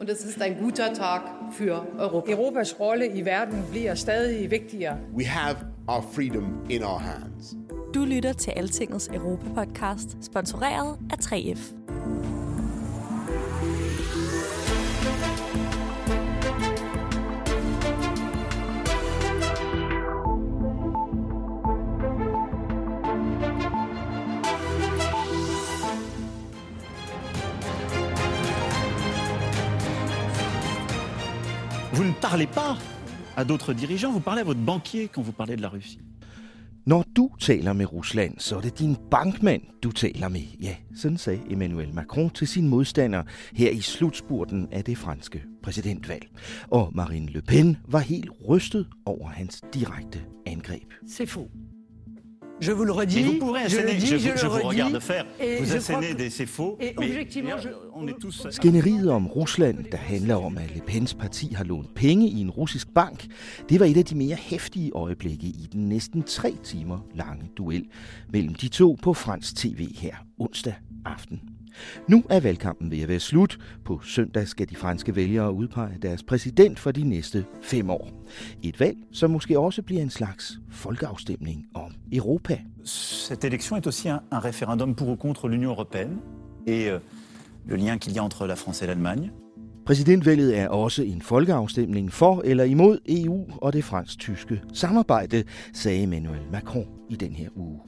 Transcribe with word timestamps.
Und 0.00 0.08
es 0.08 0.24
ist 0.24 0.40
ein 0.40 0.58
guter 0.58 0.94
Tag 0.94 1.52
für 1.52 1.86
Europa. 1.98 2.32
Europas 2.32 2.80
rolle 2.80 3.06
i 3.06 3.22
verden 3.24 3.62
bliver 3.70 3.94
stadig 3.96 4.50
vigtigere. 4.50 4.96
We 5.14 5.26
have 5.26 5.56
our 5.88 6.02
freedom 6.02 6.54
in 6.68 6.82
our 6.82 6.98
hands. 6.98 7.54
Du 7.94 8.04
lytter 8.04 8.32
til 8.32 8.50
Altingets 8.50 9.08
Europa-podcast, 9.08 10.16
sponsoreret 10.24 10.98
af 11.10 11.16
3F. 11.18 12.39
Parlez 32.20 32.46
pas 32.46 32.76
à 33.36 33.44
d'autres 33.44 33.72
dirigeants, 33.72 34.12
vous 34.12 34.20
parlez 34.20 34.42
à 34.42 34.44
votre 34.44 34.60
banquier 34.60 35.08
quand 35.08 35.22
vous 35.22 35.32
parlez 35.32 35.56
de 35.56 35.62
la 35.62 35.68
Russie. 35.68 36.00
Når 36.86 37.04
du 37.16 37.28
taler 37.38 37.72
med 37.72 37.92
Rusland, 37.92 38.34
så 38.38 38.56
er 38.56 38.60
det 38.60 38.78
din 38.78 38.96
bankmand, 39.10 39.62
du 39.82 39.92
taler 39.92 40.28
med. 40.28 40.42
Ja, 40.60 40.76
sådan 40.96 41.16
sagde 41.16 41.40
Emmanuel 41.50 41.94
Macron 41.94 42.30
til 42.30 42.48
sin 42.48 42.68
modstander 42.68 43.22
her 43.54 43.70
i 43.70 43.80
slutspurten 43.80 44.68
af 44.72 44.84
det 44.84 44.98
franske 44.98 45.42
præsidentvalg. 45.62 46.28
Og 46.70 46.90
Marine 46.94 47.26
Le 47.26 47.42
Pen 47.42 47.76
var 47.88 47.98
helt 47.98 48.30
rystet 48.48 48.86
over 49.06 49.28
hans 49.28 49.62
direkte 49.74 50.20
angreb. 50.46 50.92
C'est 51.06 51.26
faux. 51.26 51.50
Je 52.60 52.72
vous 52.72 52.84
le 52.84 52.92
redis, 52.92 53.16
Mais 53.16 53.22
vous 53.22 53.38
pourrez 53.38 53.68
je 53.68 53.76
le 53.76 53.82
asséner, 53.84 53.98
dis, 54.00 54.06
je, 54.06 54.16
je, 54.18 54.30
vous- 54.30 54.36
je 54.38 54.42
le 54.44 54.48
vous 54.50 54.56
redis, 54.56 54.66
regarde 54.82 54.98
faire, 55.02 55.24
et 55.40 55.58
vous 55.58 55.64
je 55.64 55.76
assénez 55.76 56.14
des 56.14 56.30
c'est 56.30 56.46
faux, 56.46 56.76
et 56.80 56.94
mais 56.98 57.06
objectivement, 57.06 57.56
je- 57.58 57.68
je- 57.68 57.74
on 57.94 58.06
est 58.06 58.20
tous... 58.20 58.46
Skænderiet 58.50 59.08
om 59.10 59.26
Rusland, 59.26 59.84
der 59.92 59.98
handler 59.98 60.34
om, 60.34 60.58
at 60.58 60.74
Le 60.74 60.80
Pens 60.86 61.14
parti 61.14 61.54
har 61.54 61.64
lånt 61.64 61.94
penge 61.94 62.28
i 62.28 62.40
en 62.40 62.50
russisk 62.50 62.88
bank, 62.94 63.26
det 63.68 63.80
var 63.80 63.86
et 63.86 63.96
af 63.96 64.04
de 64.04 64.14
mere 64.14 64.36
hæftige 64.36 64.90
øjeblikke 64.94 65.46
i 65.46 65.68
den 65.72 65.88
næsten 65.88 66.22
tre 66.22 66.54
timer 66.64 66.98
lange 67.14 67.50
duel 67.56 67.84
mellem 68.32 68.54
de 68.54 68.68
to 68.68 68.96
på 69.02 69.14
fransk 69.14 69.56
tv 69.56 69.88
her 69.96 70.14
onsdag 70.38 70.74
aften. 71.04 71.40
Nu 72.08 72.22
er 72.30 72.40
valgkampen 72.40 72.90
ved 72.90 73.02
at 73.02 73.08
være 73.08 73.20
slut. 73.20 73.58
På 73.84 74.00
søndag 74.02 74.48
skal 74.48 74.68
de 74.70 74.76
franske 74.76 75.16
vælgere 75.16 75.52
udpege 75.52 75.98
deres 76.02 76.22
præsident 76.22 76.78
for 76.78 76.90
de 76.90 77.04
næste 77.04 77.44
fem 77.62 77.90
år. 77.90 78.10
Et 78.62 78.80
valg, 78.80 78.96
som 79.12 79.30
måske 79.30 79.58
også 79.58 79.82
bliver 79.82 80.02
en 80.02 80.10
slags 80.10 80.58
folkeafstemning 80.70 81.66
om 81.74 81.92
Europa. 82.12 82.58
Cette 82.84 83.44
élection 83.44 83.76
est 83.76 83.86
aussi 83.86 84.08
un, 84.08 84.20
un 84.30 84.40
référendum 84.40 84.94
pour 84.94 85.08
ou 85.08 85.16
contre 85.16 85.48
l'Union 85.48 85.70
européenne 85.70 86.18
et 86.66 86.90
euh, 86.90 87.00
le 87.66 87.76
lien 87.76 87.98
qu'il 87.98 88.14
y 88.14 88.18
a 88.18 88.22
entre 88.22 88.46
la 88.46 88.54
France 88.54 88.82
et 88.82 88.86
l'Allemagne. 88.86 89.30
Præsidentvalget 89.86 90.58
er 90.58 90.68
også 90.68 91.02
en 91.02 91.22
folkeafstemning 91.22 92.12
for 92.12 92.42
eller 92.44 92.64
imod 92.64 92.98
EU 93.08 93.46
og 93.62 93.72
det 93.72 93.84
fransk-tyske 93.84 94.62
samarbejde, 94.72 95.44
sagde 95.72 96.02
Emmanuel 96.02 96.42
Macron 96.52 96.86
i 97.08 97.16
den 97.16 97.32
her 97.32 97.48
uge. 97.56 97.80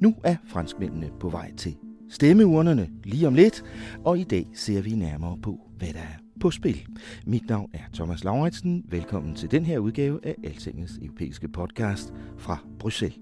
Nu 0.00 0.14
er 0.24 0.36
franskmændene 0.46 1.10
på 1.20 1.28
vej 1.28 1.52
til 1.56 1.76
stemmeurnerne 2.14 2.90
lige 3.04 3.26
om 3.26 3.34
lidt, 3.34 3.64
og 4.04 4.18
i 4.18 4.24
dag 4.24 4.46
ser 4.54 4.80
vi 4.80 4.90
nærmere 4.90 5.38
på, 5.42 5.60
hvad 5.78 5.88
der 5.88 5.98
er 5.98 6.18
på 6.40 6.50
spil. 6.50 6.86
Mit 7.26 7.48
navn 7.48 7.70
er 7.72 7.82
Thomas 7.94 8.24
Lauritsen. 8.24 8.84
Velkommen 8.88 9.34
til 9.34 9.50
den 9.50 9.64
her 9.64 9.78
udgave 9.78 10.20
af 10.26 10.34
Altingets 10.44 10.98
europæiske 11.02 11.48
podcast 11.48 12.12
fra 12.38 12.58
Bruxelles. 12.78 13.18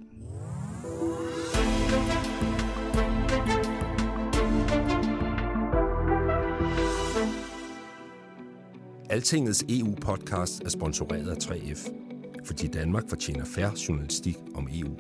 Altingets 9.11 9.65
EU-podcast 9.69 10.63
er 10.65 10.69
sponsoreret 10.69 11.29
af 11.29 11.37
3F, 11.37 11.91
fordi 12.45 12.67
Danmark 12.67 13.09
fortjener 13.09 13.45
færre 13.45 13.73
journalistik 13.89 14.37
om 14.55 14.69
E 14.69 14.79
EU. 14.79 14.97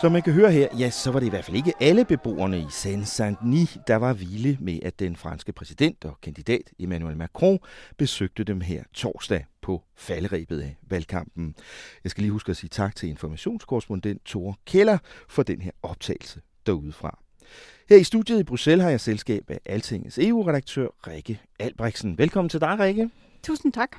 Som 0.00 0.12
man 0.12 0.22
kan 0.22 0.32
høre 0.32 0.52
her, 0.52 0.68
ja, 0.78 0.90
så 0.90 1.10
var 1.10 1.20
det 1.20 1.26
i 1.26 1.30
hvert 1.30 1.44
fald 1.44 1.56
ikke 1.56 1.72
alle 1.80 2.04
beboerne 2.04 2.58
i 2.58 2.64
Seine-Saint-Denis, 2.64 3.78
der 3.86 3.96
var 3.96 4.12
vilde 4.12 4.56
med, 4.60 4.78
at 4.82 4.98
den 4.98 5.16
franske 5.16 5.52
præsident 5.52 6.04
og 6.04 6.18
kandidat 6.22 6.70
Emmanuel 6.78 7.16
Macron 7.16 7.58
besøgte 7.96 8.44
dem 8.44 8.60
her 8.60 8.82
torsdag 8.94 9.46
på 9.62 9.82
falderæbet 9.96 10.60
af 10.60 10.76
valgkampen. 10.82 11.54
Jeg 12.04 12.10
skal 12.10 12.22
lige 12.22 12.32
huske 12.32 12.50
at 12.50 12.56
sige 12.56 12.68
tak 12.68 12.96
til 12.96 13.08
informationskorrespondent 13.08 14.24
Tore 14.24 14.54
Keller 14.66 14.98
for 15.28 15.42
den 15.42 15.60
her 15.60 15.70
optagelse 15.82 16.40
derudefra. 16.66 17.18
Her 17.88 17.96
i 17.96 18.04
studiet 18.04 18.40
i 18.40 18.44
Bruxelles 18.44 18.82
har 18.82 18.90
jeg 18.90 19.00
selskab 19.00 19.44
af 19.48 19.60
Altingets 19.66 20.18
EU-redaktør 20.18 20.88
Rikke 21.06 21.40
Albrechtsen. 21.58 22.18
Velkommen 22.18 22.48
til 22.48 22.60
dig, 22.60 22.78
Rikke. 22.78 23.10
Tusind 23.42 23.72
tak. 23.72 23.96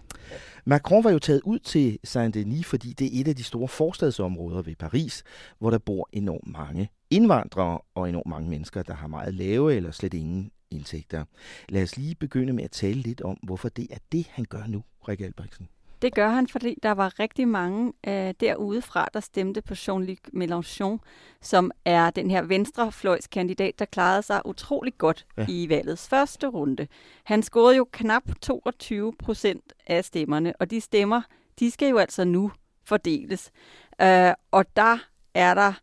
Macron 0.66 1.04
var 1.04 1.12
jo 1.12 1.20
taget 1.20 1.42
ud 1.44 1.60
til 1.60 2.00
Saint-Denis, 2.08 2.64
fordi 2.64 2.94
det 2.94 3.08
er 3.08 3.22
et 3.22 3.28
af 3.28 3.36
de 3.36 3.44
store 3.44 3.68
forstadsområder 3.68 4.62
ved 4.62 4.76
Paris, 4.76 5.24
hvor 5.60 5.70
der 5.70 5.78
bor 5.78 6.10
enormt 6.14 6.48
mange 6.48 6.90
indvandrere 7.10 7.80
og 7.96 8.10
enormt 8.10 8.30
mange 8.30 8.50
mennesker, 8.50 8.84
der 8.84 8.94
har 8.94 9.08
meget 9.08 9.34
lave 9.34 9.76
eller 9.76 9.92
slet 9.92 10.14
ingen 10.14 10.52
indtægter. 10.72 11.26
Lad 11.70 11.84
os 11.84 11.98
lige 11.98 12.16
begynde 12.16 12.54
med 12.54 12.64
at 12.64 12.72
tale 12.72 13.02
lidt 13.02 13.22
om, 13.22 13.38
hvorfor 13.44 13.70
det 13.70 13.88
er 13.92 13.98
det, 14.12 14.28
han 14.30 14.46
gør 14.46 14.68
nu, 14.68 14.84
Rikke 15.08 15.26
Albrechtsen. 15.26 15.68
Det 16.02 16.16
gør 16.16 16.30
han, 16.30 16.48
fordi 16.48 16.76
der 16.84 16.92
var 16.92 17.20
rigtig 17.20 17.48
mange 17.48 17.94
øh, 18.08 18.34
derudefra, 18.40 19.08
der 19.14 19.20
stemte 19.20 19.62
på 19.62 19.74
Jean-Luc 19.74 20.18
Mélenchon, 20.34 20.98
som 21.42 21.72
er 21.86 22.10
den 22.10 22.32
her 22.32 22.42
venstrefløjskandidat, 22.42 23.80
der 23.80 23.86
klarede 23.86 24.22
sig 24.22 24.42
utrolig 24.46 24.98
godt 24.98 25.26
Ja. 25.38 25.46
i 25.50 25.70
valgets 25.70 26.08
første 26.10 26.48
runde. 26.48 26.88
Han 27.24 27.44
scorede 27.44 27.78
jo 27.78 27.88
knap 27.92 28.24
22 28.42 29.14
procent 29.20 29.74
af 29.88 30.06
stemmerne, 30.06 30.54
og 30.60 30.72
de 30.72 30.82
stemmer, 30.82 31.22
de 31.60 31.72
skal 31.72 31.90
jo 31.90 31.98
altså 31.98 32.24
nu 32.26 32.52
fordeles. 32.86 33.52
Øh, 34.02 34.32
og 34.52 34.76
der 34.76 34.98
er 35.34 35.54
der 35.54 35.74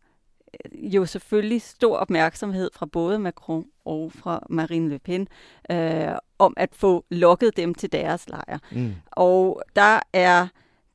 øh, 0.65 0.95
jo 0.95 1.05
selvfølgelig 1.05 1.61
stor 1.61 1.97
opmærksomhed 1.97 2.69
fra 2.73 2.85
både 2.85 3.19
Macron 3.19 3.65
og 3.89 4.11
fra 4.11 4.45
Marine 4.49 4.89
Le 4.89 4.99
Pen 4.99 5.27
øh, 5.71 6.11
om 6.39 6.53
at 6.57 6.69
få 6.73 7.05
lokket 7.09 7.57
dem 7.57 7.73
til 7.73 7.91
deres 7.91 8.29
lejr. 8.29 8.57
Mm. 8.71 8.93
Og 9.11 9.61
der 9.75 9.99
er 10.13 10.47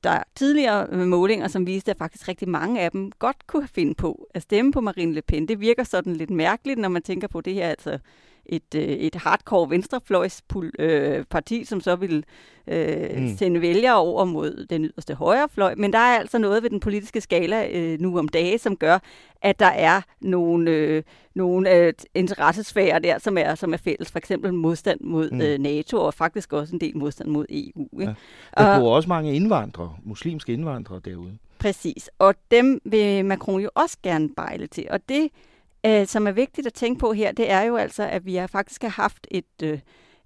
der 0.04 0.22
tidligere 0.34 1.06
målinger, 1.06 1.48
som 1.48 1.66
viste, 1.66 1.90
at 1.90 1.98
faktisk 1.98 2.28
rigtig 2.28 2.48
mange 2.48 2.80
af 2.80 2.90
dem 2.90 3.12
godt 3.18 3.46
kunne 3.46 3.68
finde 3.68 3.94
på 3.94 4.28
at 4.34 4.42
stemme 4.42 4.72
på 4.72 4.80
Marine 4.80 5.12
Le 5.12 5.22
Pen. 5.22 5.48
Det 5.48 5.60
virker 5.60 5.84
sådan 5.84 6.16
lidt 6.16 6.30
mærkeligt, 6.30 6.78
når 6.78 6.88
man 6.88 7.02
tænker 7.02 7.28
på, 7.28 7.40
det 7.40 7.54
her 7.54 7.64
er 7.64 7.70
altså 7.70 7.98
et, 8.46 8.74
øh, 8.76 8.82
et 8.82 9.14
hardcore 9.14 9.70
venstrefløjs 9.70 10.42
øh, 10.78 11.24
parti, 11.30 11.64
som 11.64 11.80
så 11.80 11.96
vil 11.96 12.24
øh, 12.66 13.16
Mm. 13.16 13.36
sende 13.36 13.60
vælgere 13.60 13.96
over 13.96 14.24
mod 14.24 14.66
den 14.70 14.84
yderste 14.84 15.14
højrefløj. 15.14 15.74
Men 15.74 15.92
der 15.92 15.98
er 15.98 16.18
altså 16.18 16.38
noget 16.38 16.62
ved 16.62 16.70
den 16.70 16.80
politiske 16.80 17.20
skala 17.20 17.68
øh, 17.72 18.00
nu 18.00 18.18
om 18.18 18.28
dage, 18.28 18.58
som 18.58 18.76
gør, 18.76 18.98
at 19.42 19.58
der 19.60 19.66
er 19.66 20.00
nogle, 20.20 20.70
øh, 20.70 21.02
nogle 21.34 21.74
øh, 21.76 21.92
interessesfærer 22.14 22.98
der, 22.98 23.18
som 23.18 23.38
er, 23.38 23.54
som 23.54 23.72
er 23.72 23.76
fælles. 23.76 24.10
For 24.12 24.18
eksempel 24.18 24.54
modstand 24.54 25.00
mod 25.00 25.30
Mm. 25.30 25.40
øh, 25.40 25.58
NATO, 25.58 25.96
og 26.00 26.14
faktisk 26.14 26.52
også 26.52 26.74
en 26.74 26.80
del 26.80 26.96
modstand 26.96 27.28
mod 27.28 27.46
EU. 27.50 28.00
Ikke? 28.00 28.14
Der 28.58 28.74
Og- 28.74 28.80
bor 28.80 28.96
også 28.96 29.08
mange 29.08 29.34
indvandrere, 29.34 29.96
muslimske 30.04 30.52
indvandrere 30.52 31.00
derude. 31.04 31.38
Præcis, 31.58 32.10
og 32.18 32.34
dem 32.50 32.80
vil 32.84 33.24
Macron 33.24 33.60
jo 33.60 33.70
også 33.74 33.96
gerne 34.02 34.28
bejle 34.36 34.66
til. 34.66 34.86
Og 34.90 35.08
det, 35.08 35.28
øh, 35.86 36.06
som 36.06 36.26
er 36.26 36.32
vigtigt 36.32 36.66
at 36.66 36.74
tænke 36.74 36.98
på 36.98 37.12
her, 37.12 37.32
det 37.32 37.50
er 37.50 37.62
jo 37.62 37.76
altså, 37.76 38.02
at 38.02 38.26
vi 38.26 38.34
har 38.34 38.46
faktisk 38.46 38.82
har 38.82 38.88
haft 38.88 39.26
et, 39.30 39.44
øh, 39.62 39.78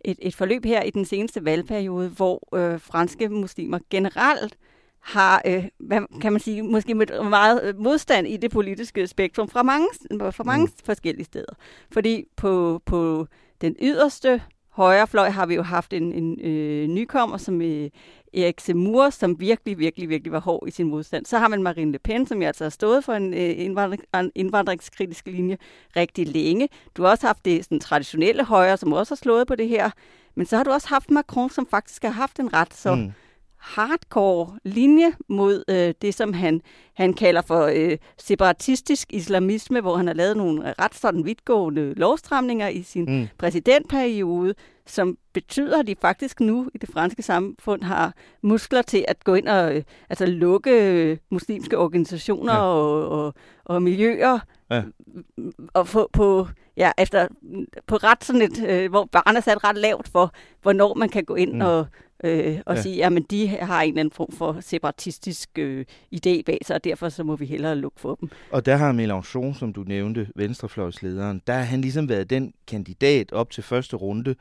et, 0.04 0.18
et 0.22 0.34
forløb 0.34 0.64
her 0.64 0.82
i 0.82 0.90
den 0.90 1.04
seneste 1.04 1.44
valgperiode, 1.44 2.08
hvor 2.08 2.56
øh, 2.56 2.80
franske 2.80 3.28
muslimer 3.28 3.78
generelt 3.90 4.56
har, 5.00 5.42
øh, 5.46 5.64
hvad 5.78 6.20
kan 6.20 6.32
man 6.32 6.40
sige, 6.40 6.62
måske 6.62 6.94
med 6.94 7.28
meget 7.28 7.78
modstand 7.78 8.26
i 8.26 8.36
det 8.36 8.50
politiske 8.50 9.06
spektrum 9.06 9.48
fra 9.48 9.62
mange, 9.62 9.88
fra 10.32 10.44
mange 10.44 10.66
mm. 10.66 10.72
forskellige 10.84 11.24
steder. 11.24 11.54
Fordi 11.92 12.24
på, 12.36 12.82
på 12.86 13.26
den 13.60 13.76
yderste 13.82 14.42
højre 14.78 15.06
fløj 15.06 15.30
har 15.30 15.46
vi 15.46 15.54
jo 15.54 15.62
haft 15.62 15.92
en, 15.92 16.12
en 16.12 16.40
øh, 16.40 16.88
nykommer, 16.88 17.36
som 17.36 17.62
øh, 17.62 17.90
Erik 18.34 18.60
Zemmour, 18.60 19.10
som 19.10 19.40
virkelig, 19.40 19.78
virkelig, 19.78 20.08
virkelig 20.08 20.32
var 20.32 20.40
hård 20.40 20.64
i 20.68 20.70
sin 20.70 20.86
modstand. 20.86 21.26
Så 21.26 21.38
har 21.38 21.48
man 21.48 21.62
Marine 21.62 21.92
Le 21.92 21.98
Pen, 21.98 22.26
som 22.26 22.40
jeg 22.40 22.46
altså 22.46 22.64
har 22.64 22.70
stået 22.70 23.04
for 23.04 23.12
en 23.12 23.34
øh, 23.34 23.54
indvandring, 23.56 24.02
en 24.14 24.30
indvandringskritisk 24.34 25.26
linje 25.26 25.58
rigtig 25.96 26.26
længe. 26.26 26.68
Du 26.96 27.02
har 27.02 27.10
også 27.10 27.26
haft 27.26 27.44
det 27.44 27.64
sådan, 27.64 27.80
traditionelle 27.80 28.44
højre, 28.44 28.76
som 28.76 28.92
også 28.92 29.14
har 29.14 29.16
slået 29.16 29.46
på 29.46 29.54
det 29.54 29.68
her. 29.68 29.90
Men 30.34 30.46
så 30.46 30.56
har 30.56 30.64
du 30.64 30.70
også 30.70 30.88
haft 30.88 31.10
Macron, 31.10 31.50
som 31.50 31.66
faktisk 31.66 32.02
har 32.02 32.10
haft 32.10 32.38
en 32.38 32.54
ret 32.54 32.74
så 32.74 32.94
mm 32.94 33.12
hardcore 33.58 34.58
linje 34.64 35.12
mod 35.28 35.64
øh, 35.68 35.94
det, 36.02 36.14
som 36.14 36.32
han, 36.32 36.60
han 36.94 37.14
kalder 37.14 37.42
for 37.42 37.70
øh, 37.74 37.98
separatistisk 38.18 39.12
islamisme, 39.12 39.80
hvor 39.80 39.96
han 39.96 40.06
har 40.06 40.14
lavet 40.14 40.36
nogle 40.36 40.74
ret 40.78 40.94
sådan 40.94 41.24
vidtgående 41.24 41.94
lovstramninger 41.94 42.68
i 42.68 42.82
sin 42.82 43.04
mm. 43.04 43.28
præsidentperiode, 43.38 44.54
som 44.86 45.16
betyder, 45.32 45.78
at 45.78 45.86
de 45.86 45.94
faktisk 46.00 46.40
nu 46.40 46.70
i 46.74 46.78
det 46.78 46.88
franske 46.92 47.22
samfund 47.22 47.82
har 47.82 48.14
muskler 48.42 48.82
til 48.82 49.04
at 49.08 49.24
gå 49.24 49.34
ind 49.34 49.48
og 49.48 49.76
øh, 49.76 49.82
altså 50.10 50.26
lukke 50.26 50.70
øh, 50.70 51.16
muslimske 51.30 51.78
organisationer 51.78 52.54
ja. 52.54 52.60
og, 52.60 53.08
og, 53.08 53.34
og 53.64 53.82
miljøer 53.82 54.38
ja. 54.70 54.82
og 55.74 55.88
få 55.88 56.10
på 56.12 56.48
ja, 56.76 56.92
efter, 56.98 57.28
på 57.86 57.96
ret 57.96 58.24
sådan 58.24 58.42
et, 58.42 58.64
øh, 58.68 58.90
hvor 58.90 59.04
barnet 59.04 59.36
er 59.36 59.40
sat 59.40 59.64
ret 59.64 59.76
lavt 59.76 60.08
for, 60.08 60.32
hvornår 60.62 60.94
man 60.94 61.08
kan 61.08 61.24
gå 61.24 61.34
ind 61.34 61.52
mm. 61.52 61.60
og, 61.60 61.86
øh, 62.24 62.60
og 62.66 62.76
ja. 62.76 62.82
sige, 62.82 63.04
at 63.04 63.22
de 63.30 63.48
har 63.48 63.82
en 63.82 63.88
eller 63.88 64.00
anden 64.00 64.12
form 64.12 64.32
for 64.32 64.56
separatistisk 64.60 65.50
øh, 65.58 65.84
idé 66.14 66.42
bag 66.46 66.58
sig, 66.62 66.76
og 66.76 66.84
derfor 66.84 67.08
så 67.08 67.24
må 67.24 67.36
vi 67.36 67.46
hellere 67.46 67.76
lukke 67.76 68.00
for 68.00 68.14
dem. 68.14 68.30
Og 68.50 68.66
der 68.66 68.76
har 68.76 68.92
Mélenchon, 68.92 69.58
som 69.58 69.72
du 69.72 69.82
nævnte, 69.82 70.28
venstrefløjslederen, 70.36 71.42
der 71.46 71.52
har 71.52 71.62
han 71.62 71.80
ligesom 71.80 72.08
været 72.08 72.30
den 72.30 72.54
kandidat 72.66 73.32
op 73.32 73.50
til 73.50 73.62
første 73.62 73.96
runde, 73.96 74.34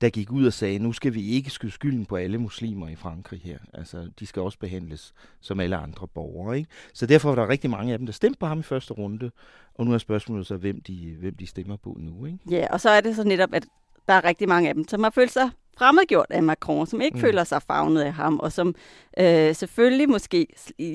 der 0.00 0.10
gik 0.10 0.32
ud 0.32 0.46
og 0.46 0.52
sagde, 0.52 0.78
nu 0.78 0.92
skal 0.92 1.14
vi 1.14 1.28
ikke 1.28 1.50
skyde 1.50 1.72
skylden 1.72 2.06
på 2.06 2.16
alle 2.16 2.38
muslimer 2.38 2.88
i 2.88 2.96
Frankrig 2.96 3.40
her. 3.44 3.58
Altså, 3.72 4.08
de 4.20 4.26
skal 4.26 4.42
også 4.42 4.58
behandles 4.58 5.12
som 5.40 5.60
alle 5.60 5.76
andre 5.76 6.08
borgere. 6.08 6.58
Ikke? 6.58 6.70
Så 6.94 7.06
derfor 7.06 7.28
var 7.28 7.36
der 7.36 7.48
rigtig 7.48 7.70
mange 7.70 7.92
af 7.92 7.98
dem, 7.98 8.06
der 8.06 8.12
stemte 8.12 8.38
på 8.38 8.46
ham 8.46 8.58
i 8.58 8.62
første 8.62 8.94
runde, 8.94 9.30
og 9.74 9.86
nu 9.86 9.94
er 9.94 9.98
spørgsmålet 9.98 10.46
så, 10.46 10.56
hvem 10.56 10.80
de, 10.80 11.16
hvem 11.20 11.34
de 11.34 11.46
stemmer 11.46 11.76
på 11.76 11.96
nu. 12.00 12.26
Ikke? 12.26 12.38
Ja, 12.50 12.66
og 12.70 12.80
så 12.80 12.90
er 12.90 13.00
det 13.00 13.16
så 13.16 13.24
netop, 13.24 13.54
at 13.54 13.66
der 14.06 14.12
er 14.14 14.24
rigtig 14.24 14.48
mange 14.48 14.68
af 14.68 14.74
dem, 14.74 14.88
som 14.88 15.02
har 15.02 15.10
følt 15.10 15.32
sig 15.32 15.50
fremmedgjort 15.78 16.26
af 16.30 16.42
Macron, 16.42 16.86
som 16.86 17.00
ikke 17.00 17.14
mm. 17.14 17.20
føler 17.20 17.44
sig 17.44 17.62
fagnet 17.62 18.02
af 18.02 18.12
ham, 18.12 18.38
og 18.38 18.52
som 18.52 18.74
øh, 19.18 19.54
selvfølgelig 19.54 20.08
måske 20.08 20.46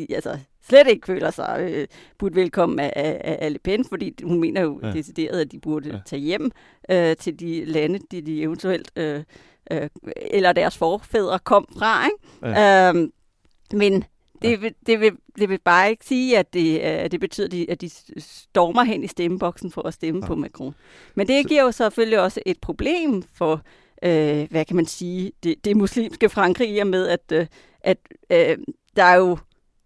altså, 0.09 0.39
slet 0.67 0.87
ikke 0.87 1.05
føler 1.05 1.31
sig 1.31 1.67
øh, 1.71 1.87
budt 2.17 2.35
velkommen 2.35 2.79
af, 2.79 2.93
af, 2.95 3.37
af 3.41 3.53
Le 3.53 3.59
Pen, 3.59 3.85
fordi 3.85 4.15
hun 4.23 4.39
mener 4.39 4.61
jo 4.61 4.79
ja. 4.83 4.91
decideret, 4.91 5.41
at 5.41 5.51
de 5.51 5.59
burde 5.59 5.89
ja. 5.89 5.99
tage 6.05 6.19
hjem 6.19 6.51
øh, 6.91 7.15
til 7.15 7.39
de 7.39 7.65
lande, 7.65 7.99
de, 8.11 8.21
de 8.21 8.41
eventuelt, 8.41 8.91
øh, 8.95 9.23
øh, 9.71 9.89
eller 10.31 10.53
deres 10.53 10.77
forfædre 10.77 11.39
kom 11.39 11.67
fra. 11.77 12.05
Ikke? 12.05 12.59
Ja. 12.59 12.89
Øhm, 12.89 13.11
men 13.73 14.03
det 14.41 14.61
vil, 14.61 14.73
det, 14.85 14.99
vil, 14.99 15.11
det 15.39 15.49
vil 15.49 15.59
bare 15.65 15.89
ikke 15.89 16.05
sige, 16.05 16.37
at 16.37 16.53
det, 16.53 16.79
at 16.79 17.11
det 17.11 17.19
betyder, 17.19 17.65
at 17.69 17.81
de 17.81 17.89
stormer 18.19 18.83
hen 18.83 19.03
i 19.03 19.07
stemmeboksen 19.07 19.71
for 19.71 19.87
at 19.87 19.93
stemme 19.93 20.19
ja. 20.23 20.27
på 20.27 20.35
Macron. 20.35 20.75
Men 21.15 21.27
det 21.27 21.47
giver 21.47 21.61
jo 21.61 21.71
selvfølgelig 21.71 22.19
også 22.19 22.39
et 22.45 22.59
problem 22.61 23.23
for, 23.33 23.61
øh, 24.03 24.47
hvad 24.51 24.65
kan 24.65 24.75
man 24.75 24.85
sige, 24.85 25.31
det, 25.43 25.65
det 25.65 25.77
muslimske 25.77 26.29
Frankrig, 26.29 26.87
med 26.87 27.07
at, 27.07 27.31
øh, 27.31 27.47
at 27.81 27.97
øh, 28.29 28.57
der 28.95 29.03
er 29.03 29.15
jo 29.15 29.37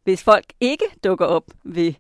hvis 0.04 0.24
folk 0.24 0.46
ikke 0.60 0.86
dukker 1.04 1.26
op 1.26 1.44
ved 1.64 1.94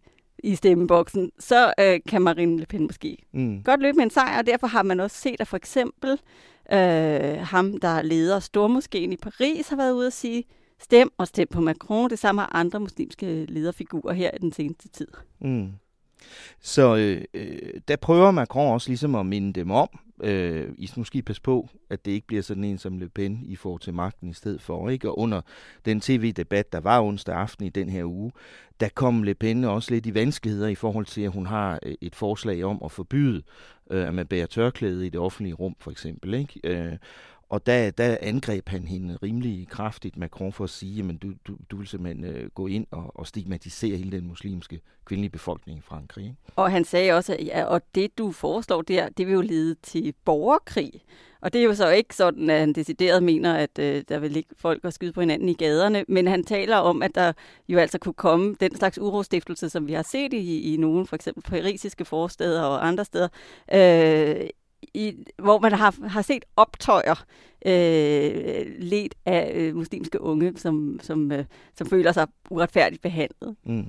i 0.44 0.56
stemmeboksen, 0.56 1.32
så 1.40 1.74
øh, 1.80 2.00
kan 2.08 2.22
Marine 2.22 2.60
Le 2.60 2.66
Pen 2.66 2.84
måske 2.84 3.18
mm. 3.34 3.64
godt 3.64 3.82
løbe 3.82 3.96
med 3.96 4.04
en 4.04 4.10
sejr, 4.10 4.38
og 4.38 4.46
derfor 4.46 4.68
har 4.68 4.84
man 4.84 5.00
også 5.00 5.18
set, 5.18 5.42
at 5.42 5.48
for 5.48 5.58
eksempel 5.58 6.12
øh, 6.72 7.38
ham, 7.38 7.78
der 7.78 8.02
leder 8.02 8.40
Stormoskeen 8.40 9.14
i 9.14 9.18
Paris, 9.18 9.70
har 9.70 9.76
været 9.76 9.94
ude 9.94 10.08
at 10.08 10.14
sige, 10.14 10.44
stem 10.80 11.12
og 11.18 11.28
stem 11.28 11.48
på 11.48 11.62
Macron. 11.62 12.10
Det 12.10 12.20
samme 12.20 12.42
har 12.42 12.56
andre 12.56 12.80
muslimske 12.80 13.46
lederfigurer 13.46 14.14
her 14.14 14.32
i 14.34 14.38
den 14.38 14.54
seneste 14.54 14.88
tid. 14.88 15.08
Mm. 15.40 15.72
Så 16.62 16.96
øh, 16.96 17.22
øh, 17.34 17.82
der 17.88 17.96
prøver 17.96 18.32
Macron 18.32 18.74
også 18.74 18.90
ligesom 18.90 19.16
at 19.16 19.26
minde 19.26 19.54
dem 19.54 19.72
om, 19.72 19.90
øh, 20.24 20.68
I 20.78 20.88
skal 20.88 21.00
måske 21.00 21.22
passe 21.22 21.42
på, 21.42 21.70
at 21.90 22.06
det 22.06 22.12
ikke 22.12 22.28
bliver 22.28 22.42
sådan 22.42 22.64
en 22.64 22.78
som 22.78 22.98
Le 22.98 23.10
Pen, 23.10 23.40
I 23.46 23.56
får 23.56 23.78
til 23.78 23.94
magten 23.94 24.30
i 24.30 24.34
stedet 24.34 24.62
for. 24.62 24.90
Ikke? 24.90 25.10
Og 25.10 25.20
under 25.20 25.42
den 25.86 26.02
tv-debat, 26.02 26.72
der 26.72 26.80
var 26.80 27.02
onsdag 27.02 27.36
aften 27.36 27.66
i 27.66 27.70
den 27.70 27.90
her 27.90 28.04
uge, 28.04 28.32
der 28.80 28.90
kom 28.96 29.24
Le 29.24 29.36
Pen 29.36 29.64
også 29.64 29.94
lidt 29.94 30.06
i 30.06 30.14
vanskeligheder 30.14 30.68
i 30.68 30.76
forhold 30.76 31.06
til, 31.06 31.22
at 31.22 31.32
hun 31.32 31.46
har 31.46 31.80
øh, 31.84 31.96
et 32.02 32.16
forslag 32.16 32.64
om 32.64 32.82
at 32.86 32.92
forbyde, 32.92 33.42
øh, 33.92 34.08
at 34.08 34.14
man 34.14 34.28
bærer 34.28 34.46
tørklæde 34.46 35.06
i 35.06 35.10
det 35.10 35.20
offentlige 35.20 35.54
rum, 35.54 35.76
for 35.80 35.92
eksempel. 35.92 36.34
Ikke? 36.34 36.60
Øh, 36.64 36.98
og 37.50 37.66
der, 37.66 37.92
der 37.92 38.18
angreb 38.22 38.70
han 38.70 38.84
hende 38.84 39.18
rimelig 39.24 39.68
kraftigt, 39.70 40.18
Macron, 40.18 40.54
for 40.54 40.64
at 40.64 40.70
sige, 40.70 41.10
at 41.10 41.22
du, 41.22 41.34
du, 41.48 41.58
du 41.72 41.78
vil 41.78 41.88
simpelthen 41.88 42.26
øh, 42.26 42.50
gå 42.50 42.68
ind 42.68 42.88
og, 42.92 43.12
og 43.16 43.28
stigmatisere 43.28 43.98
hele 43.98 44.12
den 44.12 44.28
muslimske 44.28 44.82
kvindelige 45.06 45.32
befolkning 45.32 45.80
i 45.80 45.82
Frankrig. 45.82 46.26
Ikke? 46.26 46.36
Og 46.56 46.72
han 46.72 46.86
sagde 46.86 47.14
også, 47.14 47.34
at 47.34 47.46
ja, 47.46 47.64
og 47.64 47.82
det 47.96 48.18
du 48.18 48.32
foreslår 48.32 48.82
der, 48.82 49.10
det 49.10 49.28
vil 49.28 49.34
jo 49.34 49.42
lede 49.42 49.76
til 49.84 50.14
borgerkrig. 50.26 50.92
Og 51.42 51.54
det 51.54 51.62
er 51.62 51.66
jo 51.66 51.76
så 51.76 51.90
ikke 51.90 52.16
sådan, 52.16 52.50
at 52.50 52.60
han 52.60 52.74
decideret 52.74 53.24
mener, 53.24 53.54
at 53.56 53.80
øh, 53.80 54.04
der 54.10 54.20
vil 54.20 54.32
ligge 54.32 54.50
folk 54.58 54.86
og 54.86 54.94
skyde 54.94 55.14
på 55.14 55.20
hinanden 55.20 55.50
i 55.50 55.54
gaderne, 55.54 56.06
men 56.08 56.28
han 56.28 56.44
taler 56.44 56.78
om, 56.78 57.02
at 57.02 57.16
der 57.16 57.34
jo 57.70 57.80
altså 57.80 57.98
kunne 57.98 58.14
komme 58.14 58.56
den 58.60 58.76
slags 58.76 59.00
urostiftelse, 59.00 59.70
som 59.70 59.88
vi 59.88 59.94
har 59.94 60.04
set 60.04 60.34
i, 60.34 60.74
i 60.74 60.78
nogle, 60.78 61.06
for 61.06 61.16
eksempel 61.16 61.44
parisiske 61.44 62.06
forsteder 62.06 62.62
og 62.62 62.88
andre 62.88 63.06
steder, 63.06 63.28
øh, 63.74 64.50
i, 64.94 65.14
hvor 65.38 65.60
man 65.60 65.72
har, 65.72 66.08
har 66.08 66.22
set 66.22 66.46
optøjer 66.56 67.26
øh, 67.66 68.66
let 68.80 69.16
af 69.26 69.52
øh, 69.56 69.76
muslimske 69.76 70.22
unge, 70.22 70.54
som, 70.56 71.00
som, 71.04 71.32
øh, 71.32 71.46
som 71.78 71.88
føler 71.88 72.12
sig 72.12 72.28
uretfærdigt 72.50 73.02
behandlet. 73.02 73.56
Mm. 73.66 73.86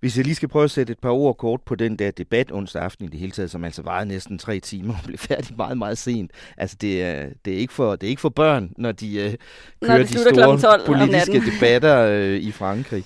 Hvis 0.00 0.16
jeg 0.16 0.24
lige 0.24 0.34
skal 0.34 0.48
prøve 0.48 0.64
at 0.64 0.70
sætte 0.70 0.90
et 0.90 0.98
par 0.98 1.10
ord 1.10 1.36
kort 1.36 1.60
på 1.62 1.74
den 1.74 1.96
der 1.96 2.10
debat 2.10 2.52
onsdag 2.52 2.82
aften 2.82 3.04
i 3.04 3.08
det 3.08 3.20
hele 3.20 3.32
taget, 3.32 3.50
som 3.50 3.64
altså 3.64 3.82
varede 3.82 4.08
næsten 4.08 4.38
tre 4.38 4.60
timer 4.60 4.94
og 4.94 5.00
blev 5.04 5.18
færdig 5.18 5.56
meget, 5.56 5.78
meget 5.78 5.98
sent. 5.98 6.30
Altså 6.56 6.76
det 6.80 7.02
er, 7.02 7.26
det 7.44 7.54
er, 7.54 7.58
ikke, 7.58 7.72
for, 7.72 7.96
det 7.96 8.06
er 8.06 8.10
ikke 8.10 8.20
for 8.20 8.28
børn, 8.28 8.72
når 8.78 8.92
de 8.92 9.16
øh, 9.16 9.34
kører 9.82 9.98
når 9.98 10.04
de 10.04 10.58
store 10.58 10.80
politiske 10.86 11.42
debatter 11.52 11.98
øh, 11.98 12.36
i 12.36 12.50
Frankrig. 12.50 13.04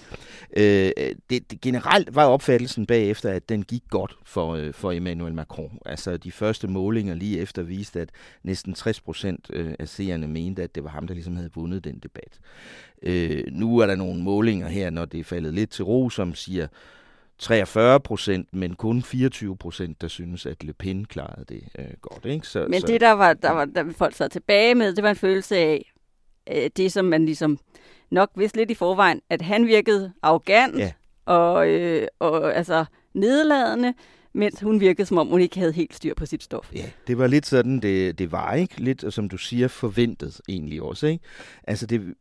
Øh, 0.57 0.91
det, 1.31 1.51
det, 1.51 1.61
generelt 1.61 2.15
var 2.15 2.25
opfattelsen 2.25 2.87
bagefter, 2.87 3.31
at 3.31 3.49
den 3.49 3.63
gik 3.63 3.83
godt 3.91 4.17
for, 4.25 4.55
øh, 4.55 4.73
for 4.73 4.93
Emmanuel 4.93 5.35
Macron. 5.35 5.79
Altså 5.87 6.17
de 6.17 6.33
første 6.33 6.69
målinger 6.69 7.15
lige 7.15 7.41
efter 7.41 7.63
viste, 7.63 8.01
at 8.01 8.09
næsten 8.43 8.75
60 8.75 9.01
procent 9.01 9.47
øh, 9.53 9.75
af 9.79 9.89
seerne 9.89 10.29
mente, 10.29 10.63
at 10.63 10.75
det 10.75 10.85
var 10.85 10.91
ham, 10.91 11.07
der 11.07 11.15
ligesom 11.15 11.37
havde 11.37 11.51
vundet 11.55 11.85
den 11.85 11.99
debat. 11.99 12.41
Øh, 13.03 13.45
nu 13.53 13.79
er 13.79 13.87
der 13.87 13.97
nogle 13.97 14.23
målinger 14.23 14.69
her, 14.69 14.91
når 14.91 15.05
det 15.05 15.21
er 15.21 15.25
faldet 15.25 15.55
lidt 15.55 15.71
til 15.71 15.85
ro, 15.85 16.11
som 16.11 16.35
siger 16.35 16.67
43 17.39 18.01
procent, 18.01 18.49
men 18.53 18.75
kun 18.75 19.03
24 19.03 19.57
procent, 19.57 20.01
der 20.01 20.09
synes, 20.09 20.47
at 20.47 20.65
Le 20.65 20.73
Pen 20.73 21.05
klarede 21.05 21.45
det 21.49 21.63
øh, 21.79 21.85
godt. 22.01 22.25
Ikke? 22.25 22.47
Så, 22.47 22.67
men 22.69 22.81
så, 22.81 22.87
det, 22.87 23.01
der 23.01 23.13
var, 23.13 23.33
der 23.33 23.51
var 23.51 23.65
der 23.65 23.93
folk 23.93 24.15
sad 24.15 24.29
tilbage 24.29 24.75
med, 24.75 24.95
det 24.95 25.05
var 25.05 25.11
en 25.11 25.17
følelse 25.17 25.57
af, 25.57 25.93
øh, 26.53 26.71
det 26.77 26.93
som 26.93 27.05
man 27.05 27.27
ligesom 27.27 27.59
nok 28.11 28.31
vidste 28.37 28.59
lidt 28.59 28.71
i 28.71 28.75
forvejen, 28.75 29.21
at 29.31 29.43
han 29.43 29.67
virkede 29.67 30.13
arrogant 30.23 30.79
ja. 30.79 30.93
og, 31.25 31.69
øh, 31.69 32.09
og 32.19 32.57
altså 32.57 32.85
nedladende, 33.15 33.95
mens 34.33 34.61
hun 34.61 34.81
virkede, 34.81 35.07
som 35.07 35.19
om 35.19 35.29
hun 35.29 35.41
ikke 35.41 35.59
havde 35.59 35.73
helt 35.73 35.95
styr 35.95 36.15
på 36.15 36.27
sit 36.27 36.43
stof. 36.43 36.73
Ja, 36.75 36.91
det 37.07 37.19
var 37.19 37.27
lidt 37.27 37.47
sådan, 37.47 37.81
det, 37.81 38.19
det 38.19 38.33
var, 38.33 38.55
ikke? 38.55 38.81
Lidt, 38.81 39.15
som 39.15 39.29
du 39.29 39.37
siger, 39.37 39.69
forventet 39.69 40.41
egentlig 40.49 40.83
også, 40.83 41.07
ikke? 41.07 41.25
Altså, 41.65 41.87
det, 41.87 42.15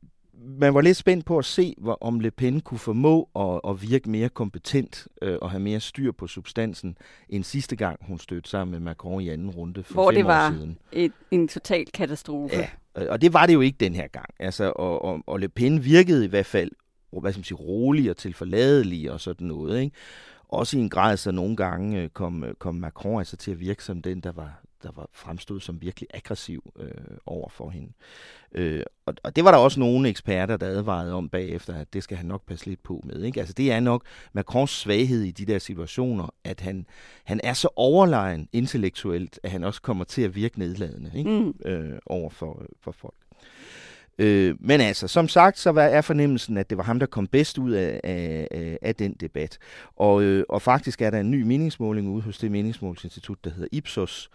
man 0.47 0.73
var 0.73 0.81
lidt 0.81 0.97
spændt 0.97 1.25
på 1.25 1.37
at 1.37 1.45
se, 1.45 1.75
hvor, 1.77 1.97
om 2.01 2.19
Le 2.19 2.31
Pen 2.31 2.59
kunne 2.59 2.79
formå 2.79 3.29
at, 3.35 3.71
at 3.71 3.89
virke 3.89 4.09
mere 4.09 4.29
kompetent 4.29 5.07
øh, 5.21 5.37
og 5.41 5.51
have 5.51 5.59
mere 5.59 5.79
styr 5.79 6.11
på 6.11 6.27
substansen, 6.27 6.97
end 7.29 7.43
sidste 7.43 7.75
gang 7.75 7.99
hun 8.01 8.19
stødte 8.19 8.49
sammen 8.49 8.71
med 8.71 8.79
Macron 8.79 9.21
i 9.21 9.29
anden 9.29 9.49
runde 9.49 9.83
for 9.83 9.93
hvor 9.93 10.11
fem 10.11 10.15
det 10.15 10.25
var 10.25 10.47
år 10.47 10.53
siden. 10.53 10.77
Et, 10.91 11.11
en 11.31 11.47
total 11.47 11.85
katastrofe. 11.93 12.55
Ja, 12.55 12.69
og 12.95 13.21
det 13.21 13.33
var 13.33 13.45
det 13.45 13.53
jo 13.53 13.61
ikke 13.61 13.77
den 13.79 13.95
her 13.95 14.07
gang. 14.07 14.29
Altså, 14.39 14.73
og, 14.75 15.05
og, 15.05 15.23
og 15.27 15.39
Le 15.39 15.49
Pen 15.49 15.85
virkede 15.85 16.25
i 16.25 16.27
hvert 16.27 16.45
fald 16.45 16.71
hvad 17.21 17.31
skal 17.31 17.39
man 17.39 17.43
sige, 17.43 17.57
rolig 17.57 18.09
og 18.09 18.17
tilforladelig 18.17 19.11
og 19.11 19.21
sådan 19.21 19.47
noget. 19.47 19.81
Ikke? 19.81 19.95
Også 20.49 20.77
i 20.77 20.81
en 20.81 20.89
grad, 20.89 21.17
så 21.17 21.31
nogle 21.31 21.55
gange 21.55 22.01
øh, 22.01 22.09
kom, 22.09 22.43
øh, 22.43 22.53
kom 22.53 22.75
Macron 22.75 23.19
altså 23.19 23.37
til 23.37 23.51
at 23.51 23.59
virke 23.59 23.83
som 23.83 24.01
den, 24.01 24.19
der 24.19 24.31
var, 24.31 24.61
der 24.85 24.91
var 24.95 25.09
fremstod 25.13 25.59
som 25.59 25.81
virkelig 25.81 26.09
aggressiv 26.13 26.73
øh, 26.79 27.17
over 27.25 27.49
for 27.49 27.69
hende. 27.69 27.91
Øh, 28.51 28.83
og, 29.05 29.13
og 29.23 29.35
det 29.35 29.43
var 29.43 29.51
der 29.51 29.57
også 29.57 29.79
nogle 29.79 30.09
eksperter, 30.09 30.57
der 30.57 30.67
advarede 30.67 31.13
om 31.13 31.29
bagefter, 31.29 31.75
at 31.75 31.93
det 31.93 32.03
skal 32.03 32.17
han 32.17 32.25
nok 32.25 32.45
passe 32.45 32.65
lidt 32.65 32.83
på 32.83 33.01
med. 33.03 33.23
Ikke? 33.23 33.39
Altså 33.39 33.53
det 33.53 33.71
er 33.71 33.79
nok 33.79 34.03
Macrons 34.33 34.71
svaghed 34.71 35.21
i 35.21 35.31
de 35.31 35.45
der 35.45 35.59
situationer, 35.59 36.29
at 36.43 36.61
han, 36.61 36.85
han 37.23 37.41
er 37.43 37.53
så 37.53 37.69
overlegen 37.75 38.49
intellektuelt, 38.51 39.39
at 39.43 39.51
han 39.51 39.63
også 39.63 39.81
kommer 39.81 40.03
til 40.03 40.21
at 40.21 40.35
virke 40.35 40.59
nedladende 40.59 41.11
ikke? 41.15 41.29
Mm. 41.29 41.53
Øh, 41.65 41.99
over 42.05 42.29
for, 42.29 42.65
for 42.81 42.91
folk. 42.91 43.15
Øh, 44.17 44.55
men 44.59 44.81
altså, 44.81 45.07
som 45.07 45.27
sagt, 45.27 45.59
så 45.59 45.69
var, 45.69 45.81
er 45.81 46.01
fornemmelsen, 46.01 46.57
at 46.57 46.69
det 46.69 46.77
var 46.77 46.83
ham, 46.83 46.99
der 46.99 47.05
kom 47.05 47.27
bedst 47.27 47.57
ud 47.57 47.71
af, 47.71 47.99
af, 48.03 48.77
af 48.81 48.95
den 48.95 49.13
debat. 49.13 49.57
Og, 49.95 50.23
øh, 50.23 50.43
og 50.49 50.61
faktisk 50.61 51.01
er 51.01 51.09
der 51.09 51.19
en 51.19 51.31
ny 51.31 51.41
meningsmåling 51.41 52.09
ude 52.09 52.21
hos 52.21 52.37
det 52.37 52.51
meningsmålingsinstitut, 52.51 53.43
der 53.43 53.49
hedder 53.49 53.67
Ipsos 53.71 54.29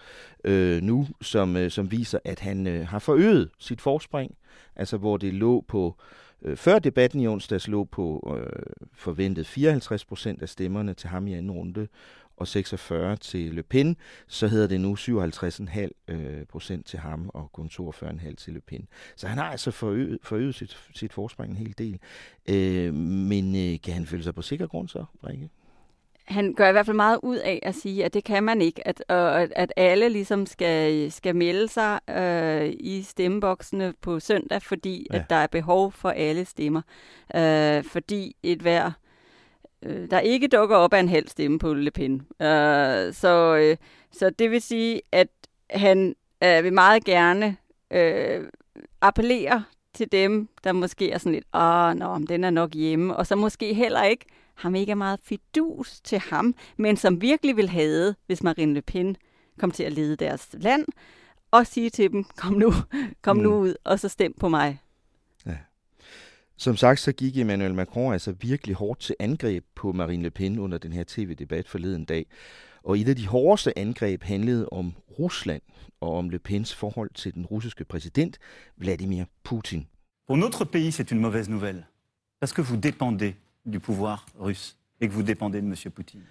øh, 0.44 0.82
nu, 0.82 1.06
som, 1.20 1.56
øh, 1.56 1.70
som 1.70 1.90
viser, 1.90 2.18
at 2.24 2.40
han 2.40 2.66
øh, 2.66 2.88
har 2.88 2.98
forøget 2.98 3.50
sit 3.58 3.80
forspring. 3.80 4.34
Altså, 4.76 4.96
hvor 4.96 5.16
det 5.16 5.34
lå 5.34 5.64
på 5.68 5.96
øh, 6.42 6.56
før 6.56 6.78
debatten 6.78 7.20
i 7.20 7.26
onsdags 7.26 7.68
lå 7.68 7.84
på 7.84 8.36
øh, 8.38 8.62
forventet 8.94 9.46
54 9.46 10.04
procent 10.04 10.42
af 10.42 10.48
stemmerne 10.48 10.94
til 10.94 11.08
ham 11.08 11.26
i 11.26 11.34
anden 11.34 11.50
runde, 11.50 11.88
og 12.40 12.48
46 12.48 13.16
til 13.16 13.54
Le 13.54 13.62
Pen, 13.62 13.96
så 14.28 14.48
hedder 14.48 14.66
det 14.66 14.80
nu 14.80 14.94
57,5 14.94 15.88
øh, 16.08 16.46
procent 16.46 16.86
til 16.86 16.98
ham 16.98 17.30
og 17.34 17.52
kun 17.52 17.70
42,5 17.72 18.34
til 18.34 18.52
Le 18.52 18.60
Pen. 18.60 18.88
Så 19.16 19.26
han 19.26 19.38
har 19.38 19.50
altså 19.50 19.70
forøget, 19.70 20.18
forøget 20.22 20.54
sit, 20.54 20.78
sit 20.94 21.12
forspring 21.12 21.50
en 21.50 21.56
hel 21.56 21.74
del. 21.78 21.98
Øh, 22.48 22.94
men 22.94 23.56
øh, 23.56 23.80
kan 23.80 23.94
han 23.94 24.06
føle 24.06 24.22
sig 24.22 24.34
på 24.34 24.42
sikker 24.42 24.66
grund 24.66 24.88
så, 24.88 25.04
Rikke? 25.26 25.50
han 26.24 26.54
gør 26.54 26.68
i 26.68 26.72
hvert 26.72 26.86
fald 26.86 26.96
meget 26.96 27.18
ud 27.22 27.36
af 27.36 27.58
at 27.62 27.74
sige, 27.74 28.04
at 28.04 28.14
det 28.14 28.24
kan 28.24 28.44
man 28.44 28.62
ikke, 28.62 28.88
at, 28.88 29.04
at, 29.08 29.52
at 29.56 29.72
alle 29.76 30.08
ligesom 30.08 30.46
skal, 30.46 31.12
skal 31.12 31.36
melde 31.36 31.68
sig 31.68 32.00
øh, 32.10 32.72
i 32.80 33.02
stemmeboksene 33.02 33.94
på 34.00 34.20
søndag, 34.20 34.62
fordi 34.62 35.06
ja. 35.12 35.18
at 35.18 35.30
der 35.30 35.36
er 35.36 35.46
behov 35.46 35.92
for 35.92 36.10
alle 36.10 36.44
stemmer. 36.44 36.82
Øh, 37.34 37.84
fordi 37.84 38.36
et 38.42 38.58
hver 38.58 38.86
øh, 38.86 38.92
der 39.82 40.20
ikke 40.20 40.48
dukker 40.48 40.76
op 40.76 40.94
af 40.94 41.00
en 41.00 41.08
halv 41.08 41.28
stemme 41.28 41.58
på 41.58 41.74
Le 41.74 41.90
Pen. 41.90 42.14
Øh, 42.14 43.14
så, 43.14 43.56
øh, 43.60 43.76
så 44.12 44.30
det 44.30 44.50
vil 44.50 44.62
sige, 44.62 45.02
at 45.12 45.28
han 45.70 46.14
øh, 46.44 46.64
vil 46.64 46.72
meget 46.72 47.04
gerne 47.04 47.56
øh, 47.90 48.44
appellere 49.00 49.64
til 49.94 50.12
dem, 50.12 50.48
der 50.64 50.72
måske 50.72 51.10
er 51.10 51.18
sådan 51.18 51.32
lidt, 51.32 51.44
åh, 51.54 51.94
nå, 51.94 52.26
den 52.28 52.44
er 52.44 52.50
nok 52.50 52.74
hjemme, 52.74 53.16
og 53.16 53.26
så 53.26 53.36
måske 53.36 53.74
heller 53.74 54.02
ikke 54.02 54.24
har 54.54 54.70
mega 54.70 54.94
meget 54.94 55.20
fidus 55.22 56.00
til 56.00 56.18
ham, 56.18 56.54
men 56.76 56.96
som 56.96 57.22
virkelig 57.22 57.56
vil 57.56 57.68
have, 57.68 58.14
hvis 58.26 58.42
Marine 58.42 58.74
Le 58.74 58.82
Pen 58.82 59.16
kom 59.58 59.70
til 59.70 59.82
at 59.82 59.92
lede 59.92 60.16
deres 60.16 60.48
land, 60.52 60.86
og 61.50 61.66
sige 61.66 61.90
til 61.90 62.12
dem, 62.12 62.24
kom 62.24 62.52
nu, 62.52 62.72
kom 63.22 63.36
mm. 63.36 63.42
nu 63.42 63.54
ud, 63.58 63.74
og 63.84 64.00
så 64.00 64.08
stem 64.08 64.34
på 64.40 64.48
mig. 64.48 64.78
Som 66.60 66.76
sagt, 66.76 67.00
så 67.00 67.12
gik 67.12 67.36
Emmanuel 67.36 67.74
Macron 67.74 68.12
altså 68.12 68.32
virkelig 68.32 68.76
hårdt 68.76 69.00
til 69.00 69.14
angreb 69.18 69.64
på 69.74 69.92
Marine 69.92 70.22
Le 70.22 70.30
Pen 70.30 70.58
under 70.58 70.78
den 70.78 70.92
her 70.92 71.04
tv-debat 71.06 71.68
forleden 71.68 72.04
dag. 72.04 72.26
Og 72.82 72.98
et 72.98 73.08
af 73.08 73.16
de 73.16 73.26
hårdeste 73.26 73.78
angreb 73.78 74.22
handlede 74.22 74.68
om 74.68 74.92
Rusland 75.18 75.62
og 76.00 76.16
om 76.16 76.30
Le 76.30 76.38
Pens 76.38 76.74
forhold 76.74 77.10
til 77.14 77.34
den 77.34 77.46
russiske 77.46 77.84
præsident 77.84 78.38
Vladimir 78.76 79.24
Putin. 79.44 79.86
Pour 80.26 80.36
notre 80.36 80.64
pays, 80.64 81.00
c'est 81.00 81.10
une 81.12 81.20
mauvaise 81.20 81.48
nouvelle, 81.48 81.82
parce 82.40 82.52
que 82.54 82.62
vous 82.62 82.80
dépendez 82.90 83.34
du 83.72 83.80
pouvoir 83.80 84.26
russe, 84.38 84.76
et 85.00 85.08
que 85.08 85.14
vous 85.14 85.26
dépendez 85.26 85.60
de 85.60 85.66
M. 85.66 85.74
Poutine. 85.94 86.26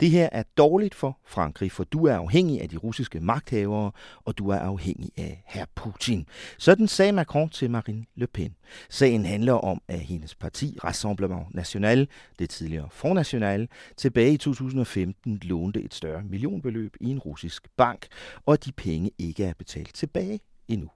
Det 0.00 0.10
her 0.10 0.28
er 0.32 0.42
dårligt 0.56 0.94
for 0.94 1.18
Frankrig, 1.24 1.72
for 1.72 1.84
du 1.84 2.06
er 2.06 2.14
afhængig 2.14 2.62
af 2.62 2.68
de 2.68 2.76
russiske 2.76 3.20
magthavere, 3.20 3.92
og 4.24 4.38
du 4.38 4.48
er 4.48 4.58
afhængig 4.58 5.10
af 5.16 5.42
herr 5.46 5.64
Putin. 5.74 6.26
Sådan 6.58 6.88
sagde 6.88 7.12
Macron 7.12 7.50
til 7.50 7.70
Marine 7.70 8.04
Le 8.14 8.26
Pen. 8.26 8.56
Sagen 8.90 9.26
handler 9.26 9.52
om, 9.52 9.82
at 9.88 10.00
hendes 10.00 10.34
parti 10.34 10.78
Rassemblement 10.84 11.54
National, 11.54 12.08
det 12.38 12.50
tidligere 12.50 12.88
Front 12.90 13.14
National, 13.14 13.68
tilbage 13.96 14.32
i 14.32 14.36
2015 14.36 15.40
lånte 15.42 15.82
et 15.82 15.94
større 15.94 16.22
millionbeløb 16.24 16.96
i 17.00 17.10
en 17.10 17.18
russisk 17.18 17.68
bank, 17.76 18.06
og 18.46 18.52
at 18.52 18.64
de 18.64 18.72
penge 18.72 19.10
ikke 19.18 19.44
er 19.44 19.54
betalt 19.58 19.94
tilbage 19.94 20.40
endnu. 20.68 20.90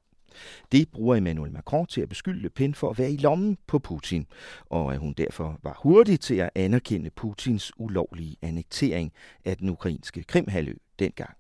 Det 0.72 0.88
bruger 0.88 1.16
Emmanuel 1.16 1.52
Macron 1.52 1.87
til 1.87 2.00
at 2.00 2.08
beskylde 2.08 2.42
Le 2.42 2.50
Pen 2.50 2.75
for 2.75 2.90
at 2.90 2.99
være 2.99 3.12
i 3.12 3.16
lommen 3.16 3.58
på 3.66 3.78
Putin, 3.78 4.26
og 4.66 4.94
at 4.94 4.99
hun 4.99 5.12
derfor 5.12 5.58
var 5.62 5.78
hurtig 5.82 6.20
til 6.20 6.34
at 6.34 6.50
anerkende 6.54 7.10
Putins 7.10 7.72
ulovlige 7.76 8.37
annektering 8.42 9.12
af 9.44 9.56
den 9.56 9.68
ukrainske 9.68 10.22
Krimhalø 10.22 10.75
dengang. 10.99 11.30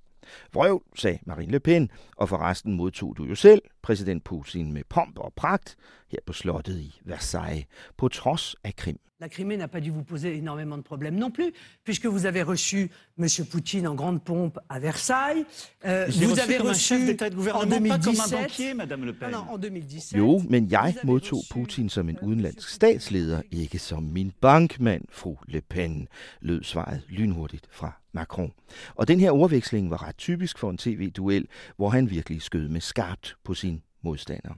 Vrøv, 0.52 0.82
sagde 0.94 1.18
Marine 1.26 1.52
Le 1.52 1.60
Pen, 1.60 1.90
og 2.16 2.28
forresten 2.28 2.74
modtog 2.74 3.16
du 3.16 3.24
jo 3.24 3.34
selv 3.34 3.62
præsident 3.82 4.24
Putin 4.24 4.72
med 4.72 4.82
pomp 4.88 5.18
og 5.18 5.32
pragt 5.36 5.76
her 6.08 6.18
på 6.26 6.32
slottet 6.32 6.80
i 6.80 7.00
Versailles, 7.04 7.66
på 7.96 8.08
trods 8.08 8.56
af 8.64 8.76
Krim. 8.76 9.00
La 9.20 9.28
Crimée 9.28 9.58
n'a 9.58 9.68
pas 9.68 9.80
dû 9.80 9.90
vous 9.90 10.02
poser 10.02 10.34
énormément 10.34 10.78
de 10.78 10.82
problèmes 10.82 11.18
non 11.18 11.30
plus, 11.30 11.52
puisque 11.84 12.06
vous 12.06 12.24
avez 12.24 12.42
reçu 12.42 12.90
M. 13.18 13.26
Poutine 13.50 13.86
en 13.86 13.94
grande 13.94 14.24
pompe 14.24 14.58
à 14.70 14.78
Versailles. 14.78 15.44
Euh, 15.84 16.06
vous 16.08 16.40
avez 16.40 16.56
reçu 16.56 17.18
en 17.52 17.66
2017, 17.66 18.30
banquier, 18.30 18.72
Madame 18.72 19.04
Le 19.04 19.12
Pen. 19.12 19.30
Non, 19.30 19.44
en 19.50 19.58
2017. 19.58 20.18
Jo, 20.18 20.42
men 20.48 20.70
jeg 20.70 20.94
modtog 21.04 21.42
Putin 21.50 21.88
som 21.88 22.08
en 22.08 22.18
udenlandsk 22.22 22.68
statsleder, 22.68 23.42
ikke 23.50 23.78
som 23.78 24.02
min 24.02 24.32
bankmand, 24.40 25.04
fru 25.10 25.36
Le 25.48 25.60
Pen, 25.60 26.08
lød 26.40 26.62
svaret 26.62 27.02
lynhurtigt 27.08 27.66
fra 27.70 28.00
Macron. 28.12 28.52
Og 28.94 29.08
den 29.08 29.20
her 29.20 29.30
ordveksling 29.30 29.90
var 29.90 30.08
ret 30.08 30.16
typisk 30.16 30.58
for 30.58 30.70
en 30.70 30.78
tv-duel, 30.78 31.46
hvor 31.76 31.88
han 31.88 32.10
virkelig 32.10 32.42
skød 32.42 32.68
med 32.68 32.80
skarpt 32.80 33.36
på 33.44 33.54
sin 33.54 33.69
modstander. 34.02 34.54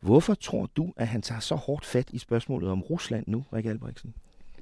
Hvorfor 0.00 0.34
tror 0.34 0.66
du, 0.76 0.92
at 0.96 1.08
han 1.08 1.22
tager 1.22 1.40
så 1.40 1.54
hårdt 1.54 1.84
fat 1.84 2.10
i 2.10 2.18
spørgsmålet 2.18 2.70
om 2.70 2.82
Rusland 2.82 3.24
nu, 3.26 3.44
Rikke 3.52 3.70
Albrechtsen? 3.70 4.14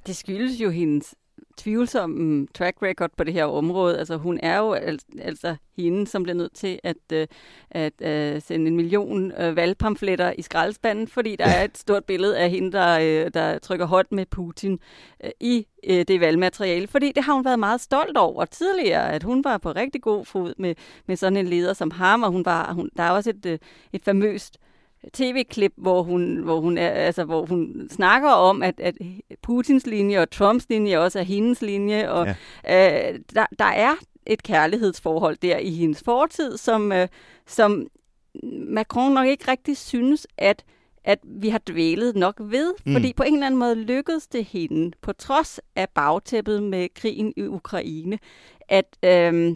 Det 0.07 0.15
skyldes 0.15 0.61
jo 0.61 0.69
hendes 0.69 1.15
tvivlsomme 1.57 2.47
track 2.53 2.77
record 2.81 3.09
på 3.17 3.23
det 3.23 3.33
her 3.33 3.45
område. 3.45 3.99
Altså 3.99 4.17
hun 4.17 4.39
er 4.43 4.57
jo 4.57 4.73
al- 4.73 4.99
altså 5.21 5.55
hende, 5.77 6.07
som 6.07 6.23
bliver 6.23 6.35
nødt 6.35 6.53
til 6.53 6.79
at, 6.83 6.97
uh, 7.13 7.23
at 7.71 7.93
uh, 8.01 8.41
sende 8.41 8.67
en 8.67 8.75
million 8.75 9.31
uh, 9.31 9.55
valgpamfletter 9.55 10.33
i 10.37 10.41
skraldespanden, 10.41 11.07
fordi 11.07 11.35
der 11.35 11.45
er 11.45 11.63
et 11.63 11.77
stort 11.77 12.05
billede 12.05 12.37
af 12.37 12.49
hende, 12.49 12.71
der, 12.71 12.97
uh, 12.97 13.31
der 13.33 13.59
trykker 13.59 13.85
hot 13.85 14.11
med 14.11 14.25
Putin 14.25 14.79
uh, 15.23 15.29
i 15.39 15.67
uh, 15.89 15.95
det 16.07 16.19
valgmateriale. 16.19 16.87
Fordi 16.87 17.11
det 17.11 17.23
har 17.23 17.33
hun 17.33 17.45
været 17.45 17.59
meget 17.59 17.81
stolt 17.81 18.17
over 18.17 18.45
tidligere, 18.45 19.13
at 19.13 19.23
hun 19.23 19.43
var 19.43 19.57
på 19.57 19.71
rigtig 19.71 20.01
god 20.01 20.25
fod 20.25 20.53
med, 20.57 20.75
med 21.05 21.15
sådan 21.15 21.37
en 21.37 21.47
leder 21.47 21.73
som 21.73 21.91
ham, 21.91 22.23
og 22.23 22.31
hun 22.31 22.45
var, 22.45 22.73
hun, 22.73 22.89
der 22.97 23.03
er 23.03 23.11
også 23.11 23.29
et, 23.29 23.45
uh, 23.45 23.57
et 23.93 24.03
famøst 24.03 24.57
tv-klip, 25.13 25.73
hvor 25.77 26.03
hun, 26.03 26.37
hvor 26.37 26.59
hun, 26.59 26.77
er, 26.77 26.89
altså, 26.89 27.23
hvor 27.23 27.45
hun 27.45 27.87
snakker 27.91 28.29
om, 28.29 28.63
at, 28.63 28.79
at 28.79 28.95
Putins 29.41 29.87
linje 29.87 30.19
og 30.19 30.31
Trumps 30.31 30.65
linje 30.69 30.97
også 30.97 31.19
er 31.19 31.23
hendes 31.23 31.61
linje, 31.61 32.09
og 32.09 32.27
ja. 32.63 33.11
øh, 33.11 33.19
der, 33.35 33.45
der 33.59 33.65
er 33.65 33.93
et 34.25 34.43
kærlighedsforhold 34.43 35.37
der 35.41 35.57
i 35.57 35.71
hendes 35.71 36.03
fortid, 36.03 36.57
som, 36.57 36.91
øh, 36.91 37.07
som 37.47 37.87
Macron 38.67 39.11
nok 39.11 39.27
ikke 39.27 39.51
rigtig 39.51 39.77
synes, 39.77 40.27
at 40.37 40.63
at 41.07 41.19
vi 41.23 41.49
har 41.49 41.61
dvælet 41.67 42.15
nok 42.15 42.35
ved, 42.39 42.73
mm. 42.85 42.93
fordi 42.93 43.13
på 43.13 43.23
en 43.23 43.33
eller 43.33 43.45
anden 43.45 43.59
måde 43.59 43.75
lykkedes 43.75 44.27
det 44.27 44.45
hende, 44.45 44.91
på 45.01 45.13
trods 45.13 45.59
af 45.75 45.89
bagtæppet 45.89 46.63
med 46.63 46.87
krigen 46.95 47.33
i 47.37 47.41
Ukraine, 47.41 48.19
at 48.69 48.97
øh, 49.05 49.55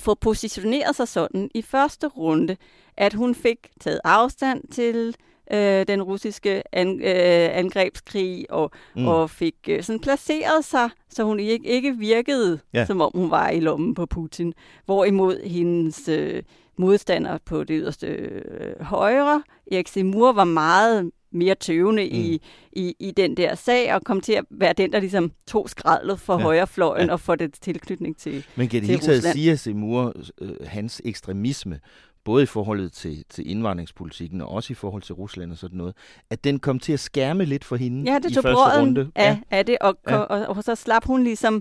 få 0.00 0.14
positioneret 0.14 0.96
sig 0.96 1.08
sådan 1.08 1.50
i 1.54 1.62
første 1.62 2.06
runde, 2.06 2.56
at 2.96 3.14
hun 3.14 3.34
fik 3.34 3.58
taget 3.80 4.00
afstand 4.04 4.62
til 4.72 5.16
øh, 5.52 5.86
den 5.88 6.02
russiske 6.02 6.62
an, 6.72 7.00
øh, 7.00 7.58
angrebskrig 7.58 8.46
og, 8.50 8.70
mm. 8.96 9.08
og 9.08 9.30
fik 9.30 9.54
øh, 9.68 9.82
sådan 9.82 10.00
placeret 10.00 10.64
sig, 10.64 10.90
så 11.08 11.24
hun 11.24 11.40
ikke, 11.40 11.66
ikke 11.66 11.96
virkede, 11.98 12.58
ja. 12.74 12.84
som 12.84 13.00
om 13.00 13.10
hun 13.14 13.30
var 13.30 13.48
i 13.48 13.60
lommen 13.60 13.94
på 13.94 14.06
Putin. 14.06 14.54
Hvorimod 14.84 15.48
hendes 15.48 16.08
øh, 16.08 16.42
modstander 16.76 17.38
på 17.44 17.64
det 17.64 17.80
yderste 17.82 18.06
øh, 18.06 18.80
højre, 18.80 19.42
Erik 19.72 19.88
Seymour, 19.88 20.32
var 20.32 20.44
meget 20.44 21.10
mere 21.32 21.54
tøvende 21.54 22.02
mm. 22.02 22.18
i, 22.18 22.40
i, 22.72 22.94
i 22.98 23.10
den 23.10 23.36
der 23.36 23.54
sag, 23.54 23.94
og 23.94 24.02
kom 24.04 24.20
til 24.20 24.32
at 24.32 24.44
være 24.50 24.72
den, 24.72 24.92
der 24.92 25.00
ligesom 25.00 25.32
tog 25.46 25.70
skraldet 25.70 26.20
for 26.20 26.38
ja. 26.38 26.42
højrefløjen 26.42 27.06
ja. 27.06 27.12
og 27.12 27.20
for 27.20 27.34
det 27.34 27.54
tilknytning 27.60 28.16
til 28.16 28.46
Men 28.56 28.68
kan 28.68 28.80
det 28.80 28.88
hele 28.88 29.00
taget 29.00 29.22
sige, 29.22 29.52
at 29.52 29.60
Seymour, 29.60 30.12
øh, 30.40 30.50
hans 30.66 31.02
ekstremisme, 31.04 31.80
både 32.24 32.42
i 32.42 32.46
forholdet 32.46 32.92
til, 32.92 33.24
til 33.28 33.50
indvandringspolitikken 33.50 34.40
og 34.40 34.48
også 34.48 34.72
i 34.72 34.74
forhold 34.74 35.02
til 35.02 35.14
Rusland 35.14 35.52
og 35.52 35.58
sådan 35.58 35.78
noget, 35.78 35.94
at 36.30 36.44
den 36.44 36.58
kom 36.58 36.78
til 36.78 36.92
at 36.92 37.00
skærme 37.00 37.44
lidt 37.44 37.64
for 37.64 37.76
hende 37.76 38.12
ja, 38.12 38.18
det 38.18 38.30
i 38.30 38.34
tog 38.34 38.42
første 38.42 38.80
runde. 38.80 39.10
Af, 39.14 39.24
ja, 39.24 39.38
af 39.50 39.66
det, 39.66 39.78
og, 39.80 39.96
ja. 40.08 40.16
og, 40.16 40.40
og, 40.48 40.56
og 40.56 40.64
så 40.64 40.74
slap 40.74 41.04
hun 41.04 41.24
ligesom 41.24 41.54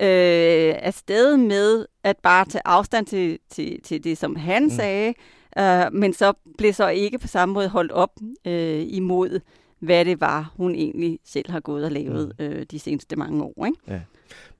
øh, 0.00 0.74
afsted 0.82 1.36
med 1.36 1.86
at 2.04 2.16
bare 2.22 2.44
tage 2.44 2.62
afstand 2.64 3.06
til, 3.06 3.38
til, 3.50 3.82
til 3.82 4.04
det, 4.04 4.18
som 4.18 4.36
han 4.36 4.62
mm. 4.62 4.70
sagde, 4.70 5.14
øh, 5.58 5.92
men 5.92 6.12
så 6.12 6.32
blev 6.58 6.72
så 6.72 6.88
ikke 6.88 7.18
på 7.18 7.26
samme 7.26 7.52
måde 7.52 7.68
holdt 7.68 7.92
op 7.92 8.12
øh, 8.46 8.84
imod, 8.88 9.40
hvad 9.78 10.04
det 10.04 10.20
var, 10.20 10.52
hun 10.56 10.74
egentlig 10.74 11.18
selv 11.24 11.50
har 11.50 11.60
gået 11.60 11.84
og 11.84 11.92
lavet 11.92 12.32
mm. 12.38 12.44
øh, 12.44 12.66
de 12.70 12.78
seneste 12.78 13.16
mange 13.16 13.42
år. 13.42 13.66
Ikke? 13.66 13.78
Ja. 13.88 14.00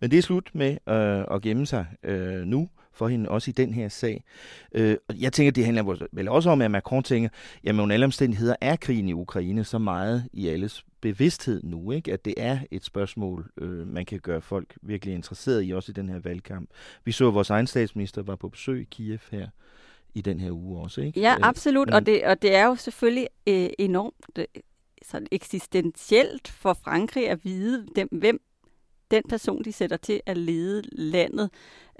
Men 0.00 0.10
det 0.10 0.18
er 0.18 0.22
slut 0.22 0.50
med 0.54 0.70
øh, 0.88 1.34
at 1.34 1.42
gemme 1.42 1.66
sig 1.66 1.86
øh, 2.02 2.44
nu 2.44 2.68
for 2.94 3.08
hende, 3.08 3.28
også 3.28 3.50
i 3.50 3.52
den 3.52 3.74
her 3.74 3.88
sag. 3.88 4.24
Øh, 4.74 4.96
jeg 5.20 5.32
tænker, 5.32 5.52
det 5.52 5.64
handler 5.64 6.06
vel 6.12 6.28
også 6.28 6.50
om, 6.50 6.60
at 6.62 6.70
Macron 6.70 7.02
tænker, 7.02 7.28
jamen 7.64 7.80
under 7.80 7.94
alle 7.94 8.06
omstændigheder 8.06 8.54
er 8.60 8.76
krigen 8.76 9.08
i 9.08 9.12
Ukraine 9.12 9.64
så 9.64 9.78
meget 9.78 10.24
i 10.32 10.48
alles 10.48 10.84
bevidsthed 11.00 11.62
nu, 11.64 11.90
ikke? 11.92 12.12
at 12.12 12.24
det 12.24 12.34
er 12.36 12.58
et 12.70 12.84
spørgsmål, 12.84 13.50
øh, 13.58 13.86
man 13.86 14.04
kan 14.04 14.20
gøre 14.20 14.40
folk 14.40 14.74
virkelig 14.82 15.14
interesseret 15.14 15.64
i, 15.68 15.70
også 15.70 15.92
i 15.92 15.94
den 15.94 16.08
her 16.08 16.18
valgkamp. 16.18 16.70
Vi 17.04 17.12
så, 17.12 17.28
at 17.28 17.34
vores 17.34 17.50
egen 17.50 17.66
statsminister 17.66 18.22
var 18.22 18.36
på 18.36 18.48
besøg 18.48 18.80
i 18.80 18.86
Kiev 18.90 19.18
her 19.30 19.46
i 20.14 20.20
den 20.20 20.40
her 20.40 20.50
uge 20.50 20.80
også, 20.80 21.00
ikke? 21.00 21.20
Ja, 21.20 21.32
Øh, 21.32 21.48
absolut, 21.48 21.88
men- 21.88 21.94
og 21.94 22.06
det, 22.06 22.24
og 22.24 22.42
det 22.42 22.54
er 22.54 22.66
jo 22.66 22.74
selvfølgelig 22.76 23.28
øh, 23.46 23.68
enormt 23.78 24.14
øh, 24.38 24.44
sådan 25.02 25.26
eksistentielt 25.30 26.48
for 26.48 26.72
Frankrig 26.84 27.28
at 27.30 27.44
vide, 27.44 27.86
dem, 27.96 28.08
hvem 28.12 28.40
den 29.12 29.22
person, 29.28 29.64
de 29.64 29.72
sætter 29.72 29.96
til 29.96 30.20
at 30.26 30.36
lede 30.38 30.82
landet, 30.92 31.50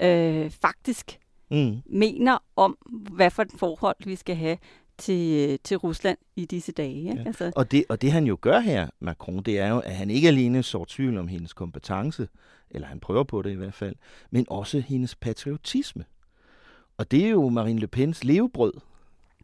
øh, 0.01 0.51
faktisk 0.51 1.19
Mm. 1.51 1.83
mener 1.87 2.39
om, 2.57 2.79
hvad 3.13 3.31
for 3.31 3.43
et 3.43 3.51
forhold 3.57 3.97
vi 4.05 4.17
skal 4.17 4.37
have 4.37 4.59
til, 4.99 5.59
til 5.65 5.77
Rusland 5.77 6.19
i 6.37 6.45
disse 6.45 6.73
dage. 6.73 6.95
Ikke? 6.95 7.15
Ja. 7.17 7.23
Altså, 7.27 7.53
Og, 7.57 7.71
det, 7.71 7.85
og 7.89 8.03
det 8.03 8.13
han 8.13 8.25
jo 8.27 8.39
gør 8.41 8.61
her, 8.61 8.89
Macron, 9.01 9.43
det 9.43 9.59
er 9.59 9.69
jo, 9.69 9.79
at 9.79 9.95
han 9.97 10.11
ikke 10.11 10.29
alene 10.29 10.63
sår 10.63 10.85
tvivl 10.89 11.19
om 11.19 11.29
hendes 11.29 11.53
kompetence, 11.53 12.29
eller 12.71 12.89
han 12.89 13.01
prøver 13.01 13.25
på 13.25 13.43
det 13.43 13.51
i 13.51 13.55
hvert 13.55 13.75
fald, 13.75 13.95
men 14.31 14.47
også 14.49 14.81
hendes 14.81 15.15
patriotisme. 15.15 16.05
Og 16.97 17.11
det 17.11 17.25
er 17.25 17.29
jo 17.31 17.49
Marine 17.49 17.81
Le 17.81 17.87
Pens 17.87 18.25
levebrød. 18.25 18.73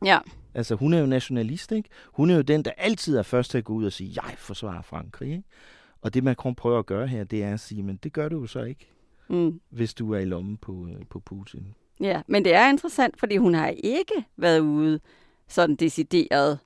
ja. 0.05 0.19
Altså, 0.55 0.75
hun 0.75 0.95
er 0.95 0.99
jo 0.99 1.07
nationalist, 1.07 1.73
ikke? 1.73 1.89
Hun 2.13 2.31
er 2.31 2.35
jo 2.37 2.43
den, 2.43 2.63
der 2.65 2.71
altid 2.77 3.17
er 3.17 3.23
først 3.23 3.51
til 3.51 3.59
at 3.59 3.65
gå 3.65 3.73
ud 3.73 3.85
og 3.85 3.93
sige, 3.93 4.13
jeg 4.25 4.35
forsvarer 4.39 4.83
Frankrig, 4.83 5.31
ikke? 5.31 5.43
Og 6.03 6.15
det 6.15 6.25
Macron 6.25 6.55
prøver 6.55 6.79
at 6.79 6.87
gøre 6.87 7.07
her, 7.07 7.25
det 7.25 7.43
er 7.43 7.53
at 7.55 7.61
sige, 7.61 7.83
men 7.83 7.97
det 7.97 8.13
gør 8.13 8.29
du 8.29 8.41
jo 8.41 8.47
så 8.47 8.63
ikke, 8.63 8.89
Mm. 9.31 9.61
hvis 9.71 9.95
du 9.95 10.13
er 10.15 10.19
i 10.19 10.25
lommen 10.25 10.57
på, 10.57 10.89
øh, 10.91 11.07
på 11.11 11.21
Putin. 11.21 11.75
Ja, 12.01 12.23
men 12.27 12.45
det 12.45 12.55
er 12.55 12.69
interessant, 12.71 13.19
fordi 13.21 13.37
hun 13.37 13.55
har 13.55 13.69
ikke 13.69 14.25
været 14.37 14.61
ude 14.61 15.01
sådan 15.49 15.77
decideret 15.77 16.59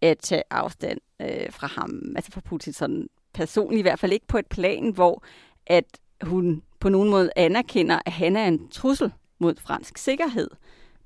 at 0.00 0.18
tage 0.18 0.42
afstand 0.50 0.98
øh, 1.22 1.52
fra 1.52 1.66
ham, 1.66 2.12
altså 2.16 2.32
fra 2.32 2.40
Putin 2.40 2.72
sådan 2.72 3.08
personligt, 3.34 3.78
i 3.78 3.82
hvert 3.82 3.98
fald 3.98 4.12
ikke 4.12 4.26
på 4.26 4.38
et 4.38 4.46
plan, 4.46 4.90
hvor 4.90 5.24
at 5.66 5.84
hun 6.22 6.62
på 6.80 6.88
nogen 6.88 7.10
måde 7.10 7.30
anerkender, 7.36 7.98
at 8.06 8.12
han 8.12 8.36
er 8.36 8.48
en 8.48 8.68
trussel 8.68 9.12
mod 9.38 9.54
fransk 9.60 9.98
sikkerhed. 9.98 10.48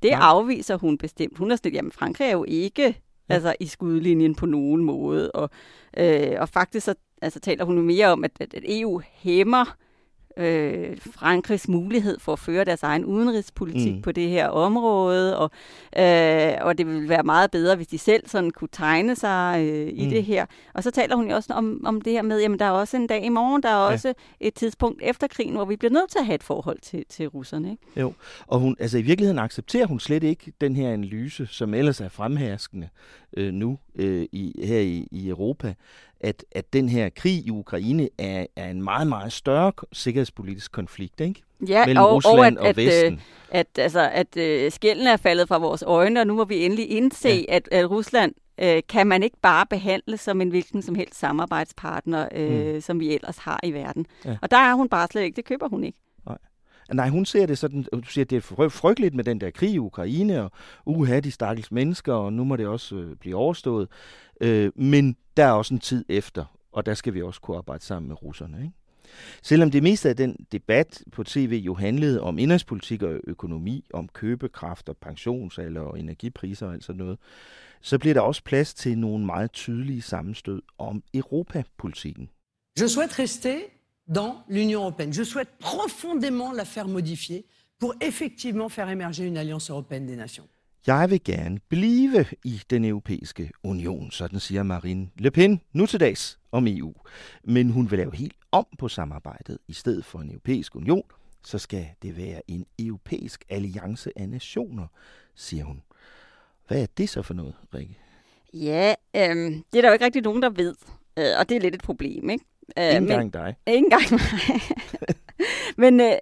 Det 0.02 0.10
Nej. 0.10 0.20
afviser 0.22 0.76
hun 0.76 0.98
bestemt. 0.98 1.38
Hun 1.38 1.50
er 1.50 1.56
sådan, 1.56 1.72
jamen 1.72 1.92
Frankrig 1.92 2.26
er 2.26 2.32
jo 2.32 2.44
ikke 2.48 2.82
ja. 3.28 3.34
altså, 3.34 3.54
i 3.60 3.66
skudlinjen 3.66 4.34
på 4.34 4.46
nogen 4.46 4.84
måde, 4.84 5.30
og, 5.32 5.50
øh, 5.96 6.32
og 6.38 6.48
faktisk 6.48 6.86
så 6.86 6.94
altså, 7.22 7.40
taler 7.40 7.64
hun 7.64 7.76
jo 7.76 7.82
mere 7.82 8.06
om, 8.06 8.24
at, 8.24 8.30
at, 8.40 8.54
at 8.54 8.62
EU 8.66 9.00
hæmmer 9.14 9.76
øh, 10.36 10.96
Frankrigs 11.12 11.68
mulighed 11.68 12.18
for 12.20 12.32
at 12.32 12.38
føre 12.38 12.64
deres 12.64 12.82
egen 12.82 13.04
udenrigspolitik 13.04 13.90
Mm. 13.92 13.96
mm. 13.96 14.02
på 14.02 14.12
det 14.12 14.28
her 14.28 14.48
område, 14.48 15.38
og, 15.38 15.50
øh, 15.98 16.52
og 16.60 16.78
det 16.78 16.86
ville 16.86 17.08
være 17.08 17.22
meget 17.22 17.50
bedre, 17.50 17.76
hvis 17.76 17.86
de 17.86 17.98
selv 17.98 18.28
sådan 18.28 18.50
kunne 18.50 18.68
tegne 18.72 19.16
sig 19.16 19.66
øh, 19.68 19.88
i 19.92 20.04
Mm. 20.04 20.10
det 20.10 20.24
her. 20.24 20.46
Og 20.74 20.82
så 20.82 20.90
taler 20.90 21.16
hun 21.16 21.28
jo 21.30 21.34
også 21.36 21.52
om, 21.52 21.82
om 21.86 22.00
det 22.00 22.12
her 22.12 22.22
med, 22.22 22.40
jamen 22.40 22.58
der 22.58 22.64
er 22.64 22.70
også 22.70 22.96
en 22.96 23.06
dag 23.06 23.24
i 23.24 23.28
morgen, 23.28 23.62
der 23.62 23.68
er 23.68 23.86
Ja. 23.86 23.92
også 23.92 24.14
et 24.40 24.54
tidspunkt 24.54 25.00
efter 25.04 25.26
krigen, 25.26 25.54
hvor 25.54 25.64
vi 25.64 25.76
bliver 25.76 25.92
nødt 25.92 26.10
til 26.10 26.18
at 26.18 26.26
have 26.26 26.34
et 26.34 26.42
forhold 26.42 26.78
til, 26.82 27.04
til 27.08 27.26
russerne. 27.28 27.70
Ikke? 27.70 28.00
Jo, 28.00 28.12
og 28.46 28.60
hun, 28.60 28.76
altså 28.80 28.98
i 28.98 29.02
virkeligheden 29.02 29.38
accepterer 29.38 29.86
hun 29.86 30.00
slet 30.00 30.22
ikke 30.22 30.52
den 30.60 30.76
her 30.76 30.90
analyse, 30.92 31.46
som 31.46 31.74
ellers 31.74 32.00
er 32.00 32.08
fremherskende 32.08 32.88
øh, 33.36 33.52
nu 33.52 33.78
øh, 33.94 34.26
i, 34.32 34.60
her 34.64 34.78
i, 34.80 35.08
i 35.10 35.28
Europa, 35.28 35.74
at, 36.24 36.44
at 36.52 36.72
den 36.72 36.88
her 36.88 37.08
krig 37.08 37.46
i 37.46 37.50
Ukraine 37.50 38.08
er, 38.18 38.46
er 38.56 38.70
en 38.70 38.82
meget, 38.82 39.06
meget 39.06 39.32
større 39.32 39.72
sikkerhedspolitisk 39.92 40.72
konflikt, 40.72 41.20
ikke? 41.20 41.42
Ja, 41.68 41.86
Mellem 41.86 42.04
og, 42.04 42.14
Rusland 42.14 42.58
og 42.58 42.62
og 42.62 42.68
at, 42.68 42.76
Vesten. 42.76 43.20
At, 43.50 43.66
at, 43.76 43.82
altså, 43.82 44.10
at 44.12 44.36
øh, 44.36 44.72
skælden 44.72 45.06
er 45.06 45.16
faldet 45.16 45.48
fra 45.48 45.58
vores 45.58 45.82
øjne, 45.86 46.20
og 46.20 46.26
nu 46.26 46.34
må 46.34 46.44
vi 46.44 46.64
endelig 46.64 46.90
indse, 46.90 47.28
Ja. 47.28 47.56
at, 47.56 47.68
at 47.72 47.90
Rusland 47.90 48.34
øh, 48.60 48.82
kan 48.88 49.06
man 49.06 49.22
ikke 49.22 49.36
bare 49.42 49.66
behandle 49.70 50.16
som 50.16 50.40
en 50.40 50.48
hvilken 50.48 50.82
som 50.82 50.94
helst 50.94 51.18
samarbejdspartner, 51.18 52.28
øh, 52.34 52.74
mm. 52.74 52.80
som 52.80 53.00
vi 53.00 53.14
ellers 53.14 53.38
har 53.38 53.60
i 53.62 53.72
verden. 53.72 54.06
Ja. 54.24 54.36
Og 54.42 54.50
der 54.50 54.56
er 54.56 54.74
hun 54.74 54.88
bare 54.88 55.08
slet 55.10 55.22
ikke, 55.22 55.36
det 55.36 55.44
køber 55.44 55.68
hun 55.68 55.84
ikke. 55.84 55.98
Nej, 56.92 57.08
hun 57.08 57.24
ser 57.24 57.46
det 57.46 57.58
sådan, 57.58 57.86
du 57.92 58.02
siger, 58.02 58.24
det 58.24 58.36
er 58.36 58.68
frygteligt 58.68 59.14
med 59.14 59.24
den 59.24 59.40
der 59.40 59.50
krig 59.50 59.70
i 59.70 59.78
Ukraine, 59.78 60.42
og 60.42 60.52
uha, 60.86 61.20
de 61.20 61.30
stakkels 61.30 61.72
mennesker, 61.72 62.12
og 62.12 62.32
nu 62.32 62.44
må 62.44 62.56
det 62.56 62.66
også 62.66 62.96
øh, 62.96 63.16
blive 63.16 63.36
overstået. 63.36 63.88
Øh, 64.40 64.72
men 64.74 65.16
der 65.36 65.44
er 65.44 65.52
også 65.52 65.74
en 65.74 65.80
tid 65.80 66.04
efter, 66.08 66.44
og 66.72 66.86
der 66.86 66.94
skal 66.94 67.14
vi 67.14 67.22
også 67.22 67.40
kunne 67.40 67.56
arbejde 67.56 67.84
sammen 67.84 68.08
med 68.08 68.22
russerne. 68.22 68.58
Ikke? 68.62 68.72
Selvom 69.42 69.70
det 69.70 69.82
meste 69.82 70.08
af 70.08 70.16
den 70.16 70.46
debat 70.52 71.02
på 71.12 71.24
tv 71.24 71.62
jo 71.66 71.74
handlede 71.74 72.20
om 72.20 72.38
indrigspolitik 72.38 73.02
og 73.02 73.20
økonomi, 73.26 73.84
om 73.92 74.08
købekraft 74.08 74.88
og 74.88 74.96
pensionsalder 74.96 75.80
og 75.80 76.00
energipriser 76.00 76.66
og 76.66 76.72
alt 76.72 76.84
sådan 76.84 76.98
noget, 76.98 77.18
så 77.80 77.98
bliver 77.98 78.14
der 78.14 78.20
også 78.20 78.42
plads 78.44 78.74
til 78.74 78.98
nogle 78.98 79.26
meget 79.26 79.52
tydelige 79.52 80.02
sammenstød 80.02 80.62
om 80.78 81.02
europapolitikken. 81.14 82.30
Je 82.80 82.88
souhaite 82.88 83.22
rester 83.22 83.58
dans 84.06 84.44
l'Union 84.48 84.80
européenne. 84.82 85.12
Je 85.12 85.24
souhaite 85.24 85.50
profondément 85.58 86.52
la 86.52 86.64
faire 86.64 86.88
modifier 86.88 87.46
pour 87.78 87.94
effectivement 88.00 88.68
faire 88.68 88.88
émerger 88.88 89.24
une 89.24 89.36
alliance 89.36 89.70
européenne 89.70 90.06
des 90.06 90.16
nations. 90.16 90.48
Jeg 90.86 91.10
vil 91.10 91.24
gerne 91.24 91.60
blive 91.68 92.24
i 92.44 92.62
den 92.70 92.84
europæiske 92.84 93.50
union, 93.62 94.10
sådan 94.10 94.40
siger 94.40 94.62
Marine 94.62 95.10
Le 95.18 95.30
Pen 95.30 95.60
nu 95.72 95.86
til 95.86 96.00
dags 96.00 96.38
om 96.52 96.66
EU. 96.66 96.94
Men 97.44 97.70
hun 97.70 97.90
vil 97.90 97.98
lave 97.98 98.16
helt 98.16 98.36
om 98.52 98.66
på 98.78 98.88
samarbejdet. 98.88 99.58
I 99.68 99.72
stedet 99.72 100.04
for 100.04 100.18
en 100.18 100.28
europæisk 100.30 100.76
union, 100.76 101.02
så 101.44 101.58
skal 101.58 101.86
det 102.02 102.16
være 102.16 102.50
en 102.50 102.66
europæisk 102.78 103.44
alliance 103.48 104.10
af 104.16 104.28
nationer, 104.28 104.86
siger 105.34 105.64
hun. 105.64 105.82
Hvad 106.68 106.82
er 106.82 106.86
det 106.96 107.08
så 107.08 107.22
for 107.22 107.34
noget, 107.34 107.54
Rikke? 107.74 107.98
Ja, 108.52 108.94
øh, 109.16 109.36
det 109.72 109.78
er 109.78 109.80
der 109.80 109.88
jo 109.88 109.92
ikke 109.92 110.04
rigtig 110.04 110.22
nogen, 110.22 110.42
der 110.42 110.50
ved, 110.50 110.74
øh, 111.18 111.38
og 111.38 111.48
det 111.48 111.56
er 111.56 111.60
lidt 111.60 111.74
et 111.74 111.82
problem, 111.82 112.30
ikke? 112.30 112.44
Øh, 112.78 112.84
Ikke 112.88 113.00
men- 113.00 113.10
engang 113.10 113.32
dig. 113.32 113.54
Ikke 113.66 113.78
engang 113.78 114.02
mig. 114.10 114.20
Men 115.82 116.00
øh, 116.00 116.12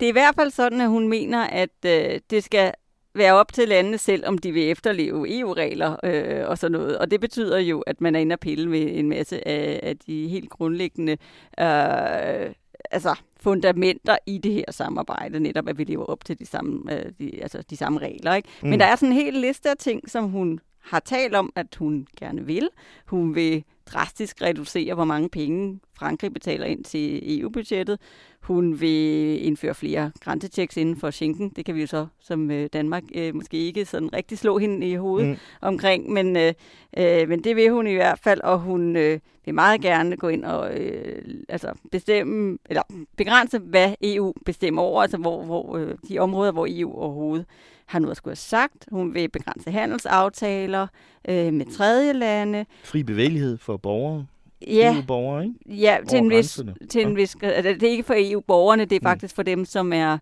det 0.00 0.06
er 0.06 0.10
i 0.10 0.12
hvert 0.12 0.34
fald 0.34 0.50
sådan, 0.50 0.80
at 0.80 0.88
hun 0.88 1.08
mener, 1.08 1.44
at 1.44 1.84
øh, 1.86 2.20
det 2.30 2.44
skal 2.44 2.72
være 3.14 3.32
op 3.34 3.52
til 3.52 3.68
landene 3.68 3.98
selv, 3.98 4.26
om 4.26 4.38
de 4.38 4.52
vil 4.52 4.70
efterleve 4.70 5.38
EU-regler 5.38 5.96
øh, 6.04 6.48
og 6.48 6.58
sådan 6.58 6.72
noget. 6.72 6.98
Og 6.98 7.10
det 7.10 7.20
betyder 7.20 7.58
jo, 7.58 7.80
at 7.80 8.00
man 8.00 8.14
er 8.14 8.20
inde 8.20 8.32
og 8.32 8.40
pille 8.40 8.70
ved 8.70 8.86
en 8.98 9.08
masse 9.08 9.48
af, 9.48 9.80
af 9.82 9.96
de 9.98 10.28
helt 10.28 10.50
grundlæggende 10.50 11.12
øh, 11.60 12.52
altså 12.90 13.14
fundamenter 13.40 14.16
i 14.26 14.38
det 14.38 14.52
her 14.52 14.64
samarbejde, 14.70 15.40
netop 15.40 15.68
at 15.68 15.78
vi 15.78 15.84
lever 15.84 16.04
op 16.04 16.24
til 16.24 16.38
de 16.38 16.46
samme, 16.46 16.92
øh, 16.98 17.12
de, 17.18 17.42
altså 17.42 17.62
de 17.70 17.76
samme 17.76 17.98
regler. 17.98 18.34
Ikke? 18.34 18.48
Mm. 18.62 18.68
Men 18.68 18.80
der 18.80 18.86
er 18.86 18.96
sådan 18.96 19.08
en 19.12 19.18
hel 19.22 19.34
liste 19.34 19.70
af 19.70 19.76
ting, 19.78 20.10
som 20.10 20.24
hun 20.30 20.60
har 20.82 21.00
talt 21.00 21.34
om, 21.34 21.52
at 21.56 21.74
hun 21.78 22.06
gerne 22.20 22.46
vil. 22.46 22.68
Hun 23.06 23.34
vil 23.34 23.64
drastisk 23.86 24.42
reducere, 24.42 24.94
hvor 24.94 25.04
mange 25.04 25.28
penge 25.28 25.80
Frankrig 25.98 26.32
betaler 26.32 26.66
ind 26.66 26.84
til 26.84 27.40
EU-budgettet. 27.40 27.98
Hun 28.40 28.80
vil 28.80 29.46
indføre 29.46 29.74
flere 29.74 30.12
grænsetjeks 30.20 30.76
inden 30.76 30.96
for 30.96 31.10
Schengen. 31.10 31.50
Det 31.56 31.64
kan 31.64 31.74
vi 31.74 31.80
jo 31.80 31.86
så 31.86 32.06
som 32.20 32.50
øh, 32.50 32.68
Danmark 32.72 33.02
øh, 33.14 33.34
måske 33.34 33.56
ikke 33.56 33.84
sådan 33.84 34.12
rigtig 34.12 34.38
slå 34.38 34.58
hende 34.58 34.86
i 34.90 34.94
hovedet 34.94 35.28
Mm. 35.28 35.36
omkring, 35.60 36.12
men, 36.12 36.36
øh, 36.36 36.52
øh, 36.98 37.28
men 37.28 37.44
det 37.44 37.56
vil 37.56 37.70
hun 37.70 37.86
i 37.86 37.94
hvert 37.94 38.18
fald, 38.18 38.40
og 38.40 38.58
hun 38.60 38.96
øh, 38.96 39.18
vil 39.44 39.54
meget 39.54 39.80
gerne 39.80 40.16
gå 40.16 40.28
ind 40.28 40.44
og 40.44 40.80
øh, 40.80 41.24
altså 41.48 41.72
bestemme, 41.92 42.58
eller 42.68 42.82
begrænse, 43.16 43.58
hvad 43.58 43.94
EU 44.02 44.32
bestemmer 44.44 44.82
over, 44.82 45.02
altså 45.02 45.16
hvor, 45.16 45.44
hvor 45.44 45.76
øh, 45.76 45.94
de 46.08 46.18
områder, 46.18 46.52
hvor 46.52 46.66
EU 46.70 46.94
overhovedet 46.94 47.46
har 47.86 47.98
noget 47.98 48.10
at 48.10 48.16
skulle 48.16 48.30
have 48.30 48.36
sagt. 48.36 48.88
Hun 48.90 49.14
vil 49.14 49.28
begrænse 49.28 49.70
handelsaftaler 49.70 50.86
øh, 51.28 51.52
med 51.52 51.66
tredje 51.76 52.12
lande. 52.12 52.66
Fri 52.84 53.02
bevægelighed 53.02 53.58
for 53.58 53.76
borgere, 53.76 54.26
Ja, 54.66 54.94
EU-borgere, 54.96 55.44
ikke? 55.44 55.80
Ja, 55.82 55.98
til 56.08 56.18
en 56.18 56.30
vis, 56.30 56.60
til 56.90 57.02
en 57.02 57.16
vis, 57.16 57.36
altså, 57.42 57.72
det 57.72 57.82
er 57.82 57.90
ikke 57.90 58.02
for 58.02 58.14
EU-borgerne, 58.16 58.84
det 58.84 58.96
er 58.96 59.00
Mm. 59.00 59.04
faktisk 59.04 59.34
for 59.34 59.42
dem, 59.42 59.64
som 59.64 59.92
er, 59.92 60.12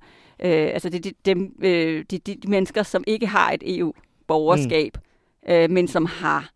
øh, 0.41 0.71
altså 0.75 0.89
det 0.89 1.07
er 1.07 1.11
de, 1.11 1.13
dem, 1.25 1.55
øh, 1.63 2.05
de, 2.11 2.19
de, 2.19 2.35
de 2.35 2.49
mennesker, 2.49 2.83
som 2.83 3.05
ikke 3.07 3.27
har 3.27 3.51
et 3.53 3.79
EU-borgerskab, 3.79 4.99
mm. 5.49 5.53
øh, 5.53 5.71
men 5.71 5.89
som 5.89 6.07
har 6.07 6.51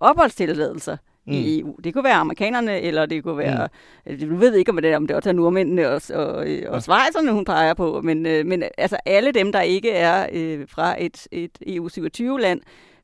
opholdstilladelser 0.00 0.96
mm. 1.26 1.32
i 1.32 1.60
EU. 1.60 1.76
Det 1.84 1.94
kunne 1.94 2.04
være 2.04 2.14
amerikanerne, 2.14 2.80
eller 2.80 3.06
det 3.06 3.22
kunne 3.22 3.38
være, 3.38 3.68
mm. 4.06 4.18
du 4.28 4.36
ved 4.36 4.54
ikke, 4.54 4.70
om 4.70 4.76
det 4.76 4.92
er, 4.92 4.96
om 4.96 5.06
det 5.06 5.16
også 5.16 5.28
er 5.28 5.32
nordmændene 5.32 5.88
og, 5.88 6.02
og, 6.14 6.26
og 6.34 6.46
Ja. 6.48 6.80
svejserne, 6.80 7.32
hun 7.32 7.44
peger 7.44 7.74
på, 7.74 8.00
men, 8.00 8.26
øh, 8.26 8.46
men 8.46 8.62
altså 8.78 8.96
alle 9.06 9.32
dem, 9.32 9.52
der 9.52 9.60
ikke 9.60 9.90
er 9.90 10.26
øh, 10.32 10.68
fra 10.68 11.02
et, 11.02 11.28
et 11.32 11.58
EU-27-land, 11.66 12.60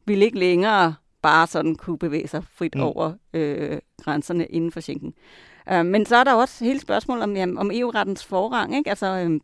vil 0.07 0.23
ikke 0.23 0.39
længere 0.39 0.95
bare 1.23 1.47
sådan 1.47 1.75
kunne 1.77 1.99
bevæge 1.99 2.29
sig 2.29 2.43
frit 2.55 2.75
Mm. 2.75 2.81
over 2.83 3.13
øh, 3.35 3.79
grænserne 4.03 4.47
inden 4.47 4.73
for 4.73 4.81
Schengen. 4.81 5.15
Uh, 5.73 5.87
men 5.87 6.07
så 6.07 6.17
er 6.17 6.25
der 6.25 6.35
også 6.35 6.65
hele 6.65 6.81
spørgsmålet 6.81 7.23
om, 7.23 7.37
jamen, 7.37 7.59
om 7.59 7.71
EU-rettens 7.75 8.25
forrang. 8.25 8.77
Ikke? 8.77 8.91
Altså, 8.91 9.07
øh, 9.07 9.41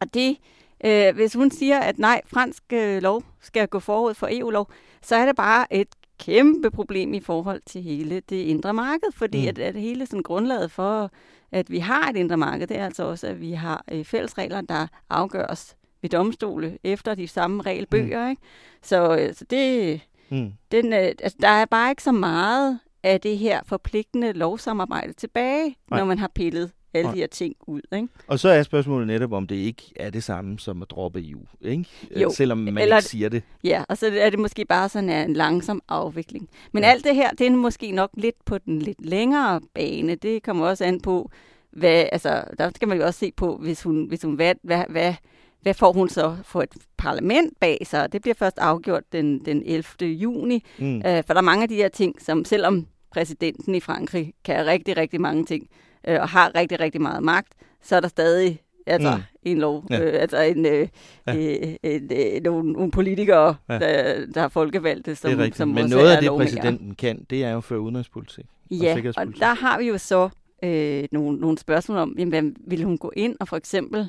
og 0.00 0.14
det, 0.14 0.36
øh, 0.84 1.14
hvis 1.14 1.34
hun 1.34 1.50
siger, 1.50 1.78
at 1.80 1.98
nej, 1.98 2.20
fransk 2.26 2.62
øh, 2.72 3.02
lov 3.02 3.22
skal 3.40 3.68
gå 3.68 3.78
forud 3.78 4.14
for 4.14 4.28
EU-lov, 4.30 4.70
så 5.02 5.16
er 5.16 5.26
det 5.26 5.36
bare 5.36 5.74
et 5.74 5.88
kæmpe 6.22 6.70
problem 6.70 7.14
i 7.14 7.20
forhold 7.20 7.60
til 7.66 7.82
hele 7.82 8.20
det 8.20 8.36
indre 8.36 8.74
marked, 8.74 9.12
fordi 9.14 9.42
Mm. 9.42 9.48
at, 9.48 9.58
at 9.58 9.74
hele 9.76 10.06
sådan 10.06 10.22
grundlaget 10.22 10.70
for, 10.70 11.10
at 11.52 11.70
vi 11.70 11.78
har 11.78 12.08
et 12.10 12.16
indre 12.16 12.36
marked, 12.36 12.66
det 12.66 12.78
er 12.78 12.84
altså 12.84 13.02
også, 13.04 13.26
at 13.26 13.40
vi 13.40 13.52
har 13.52 13.84
øh, 13.92 14.04
fælles 14.04 14.38
regler, 14.38 14.60
der 14.60 14.86
afgøres 15.10 15.76
ved 16.02 16.10
domstole 16.10 16.78
efter 16.84 17.14
de 17.14 17.28
samme 17.28 17.62
regelbøger. 17.62 18.24
Mm. 18.24 18.30
Ikke? 18.30 18.42
Så, 18.82 19.16
øh, 19.18 19.34
så 19.34 19.44
det, 19.50 20.00
Mm. 20.30 20.52
den, 20.72 20.92
øh, 20.92 20.98
altså, 20.98 21.36
der 21.40 21.48
er 21.48 21.64
bare 21.64 21.90
ikke 21.90 22.02
så 22.02 22.12
meget 22.12 22.78
af 23.02 23.20
det 23.20 23.38
her 23.38 23.60
forpligtende 23.66 24.32
lovsamarbejde 24.32 25.12
tilbage, 25.12 25.76
Nej. 25.90 25.98
når 25.98 26.06
man 26.06 26.18
har 26.18 26.30
pillet 26.34 26.70
alle 26.94 27.10
de 27.12 27.16
her 27.16 27.26
ting 27.26 27.54
ud. 27.66 27.80
Ikke? 27.94 28.08
Og 28.26 28.38
så 28.38 28.48
er 28.48 28.62
spørgsmålet 28.62 29.06
netop, 29.06 29.32
om 29.32 29.46
det 29.46 29.56
ikke 29.56 29.82
er 29.96 30.10
det 30.10 30.22
samme 30.24 30.58
som 30.58 30.82
at 30.82 30.90
droppe 30.90 31.30
EU, 31.30 31.40
ikke? 31.60 31.84
Jo, 32.16 32.30
Selvom 32.30 32.58
man 32.58 32.78
eller- 32.78 32.96
ikke 32.96 33.08
siger 33.08 33.28
det. 33.28 33.42
Ja, 33.64 33.84
og 33.88 33.98
så 33.98 34.10
er 34.18 34.30
det 34.30 34.38
måske 34.38 34.64
bare 34.64 34.88
sådan 34.88 35.10
en 35.10 35.32
langsom 35.32 35.82
afvikling. 35.88 36.48
Men 36.72 36.82
Ja. 36.82 36.88
ja. 36.88 36.92
alt 36.94 37.04
det 37.04 37.14
her, 37.14 37.30
det 37.30 37.46
er 37.46 37.50
måske 37.50 37.90
nok 37.90 38.10
lidt 38.16 38.44
på 38.44 38.58
den 38.58 38.78
lidt 38.78 39.06
længere 39.06 39.60
bane. 39.74 40.14
Det 40.14 40.42
kommer 40.42 40.66
også 40.66 40.84
an 40.84 41.00
på, 41.00 41.30
hvad, 41.70 42.04
altså, 42.12 42.44
der 42.58 42.70
skal 42.74 42.88
man 42.88 42.98
jo 42.98 43.04
også 43.06 43.18
se 43.20 43.32
på, 43.36 43.56
hvis 43.56 43.82
hun, 43.82 44.04
hvis 44.08 44.22
hun 44.22 44.34
hvad, 44.34 44.54
hvad, 44.62 44.84
hvad, 44.88 45.14
hvad 45.62 45.74
får 45.74 45.92
hun 45.92 46.08
så 46.08 46.36
for 46.44 46.62
et 46.62 46.70
parlament 46.96 47.60
bag 47.60 47.78
sig? 47.86 48.12
Det 48.12 48.22
bliver 48.22 48.34
først 48.34 48.58
afgjort 48.58 49.02
den, 49.12 49.44
den 49.44 49.62
11. 49.66 49.84
juni. 50.12 50.64
Mm. 50.78 50.96
Øh, 50.96 51.24
for 51.24 51.34
der 51.34 51.36
er 51.36 51.40
mange 51.40 51.62
af 51.62 51.68
de 51.68 51.74
her 51.74 51.88
ting, 51.88 52.22
som 52.22 52.44
selvom 52.44 52.86
præsidenten 53.10 53.74
i 53.74 53.80
Frankrig 53.80 54.34
kan 54.44 54.66
rigtig, 54.66 54.96
rigtig 54.96 55.20
mange 55.20 55.44
ting, 55.44 55.68
øh, 56.08 56.20
og 56.20 56.28
har 56.28 56.52
rigtig, 56.54 56.80
rigtig 56.80 57.00
meget 57.00 57.22
magt, 57.22 57.52
så 57.82 57.96
er 57.96 58.00
der 58.00 58.08
stadig 58.08 58.60
altså, 58.86 59.16
Mm. 59.16 59.22
en 59.42 59.58
lov, 59.58 59.84
Ja. 59.90 60.00
øh, 60.00 60.20
altså 60.22 60.40
en, 60.40 60.66
øh, 60.66 60.88
Ja. 61.26 61.36
øh, 61.36 61.74
en, 61.82 62.10
øh, 62.12 62.42
nogle, 62.44 62.72
nogle 62.72 62.90
politikere, 62.90 63.54
Ja. 63.68 63.78
der, 63.78 64.26
der 64.34 64.42
er 64.42 64.48
folkevalgte, 64.48 65.14
som, 65.14 65.30
det 65.30 65.38
er 65.38 65.42
rigtigt. 65.42 65.56
som 65.56 65.68
Men 65.68 65.90
noget 65.90 66.10
af 66.10 66.16
det, 66.16 66.26
lovmængere. 66.26 66.56
præsidenten 66.56 66.94
kan, 66.94 67.26
det 67.30 67.44
er 67.44 67.50
jo 67.50 67.60
føre 67.60 67.80
udenrigspolitik 67.80 68.44
og 68.70 68.76
Ja, 68.76 68.90
og 68.90 68.94
sikkerhedspolitik. 68.94 69.40
der 69.40 69.54
har 69.54 69.78
vi 69.78 69.84
jo 69.88 69.98
så 69.98 70.28
øh, 70.64 71.04
nogle, 71.12 71.38
nogle 71.40 71.58
spørgsmål 71.58 71.98
om, 71.98 72.14
jamen, 72.18 72.56
vil 72.66 72.84
hun 72.84 72.98
gå 72.98 73.12
ind 73.16 73.36
og 73.40 73.48
for 73.48 73.56
eksempel 73.56 74.08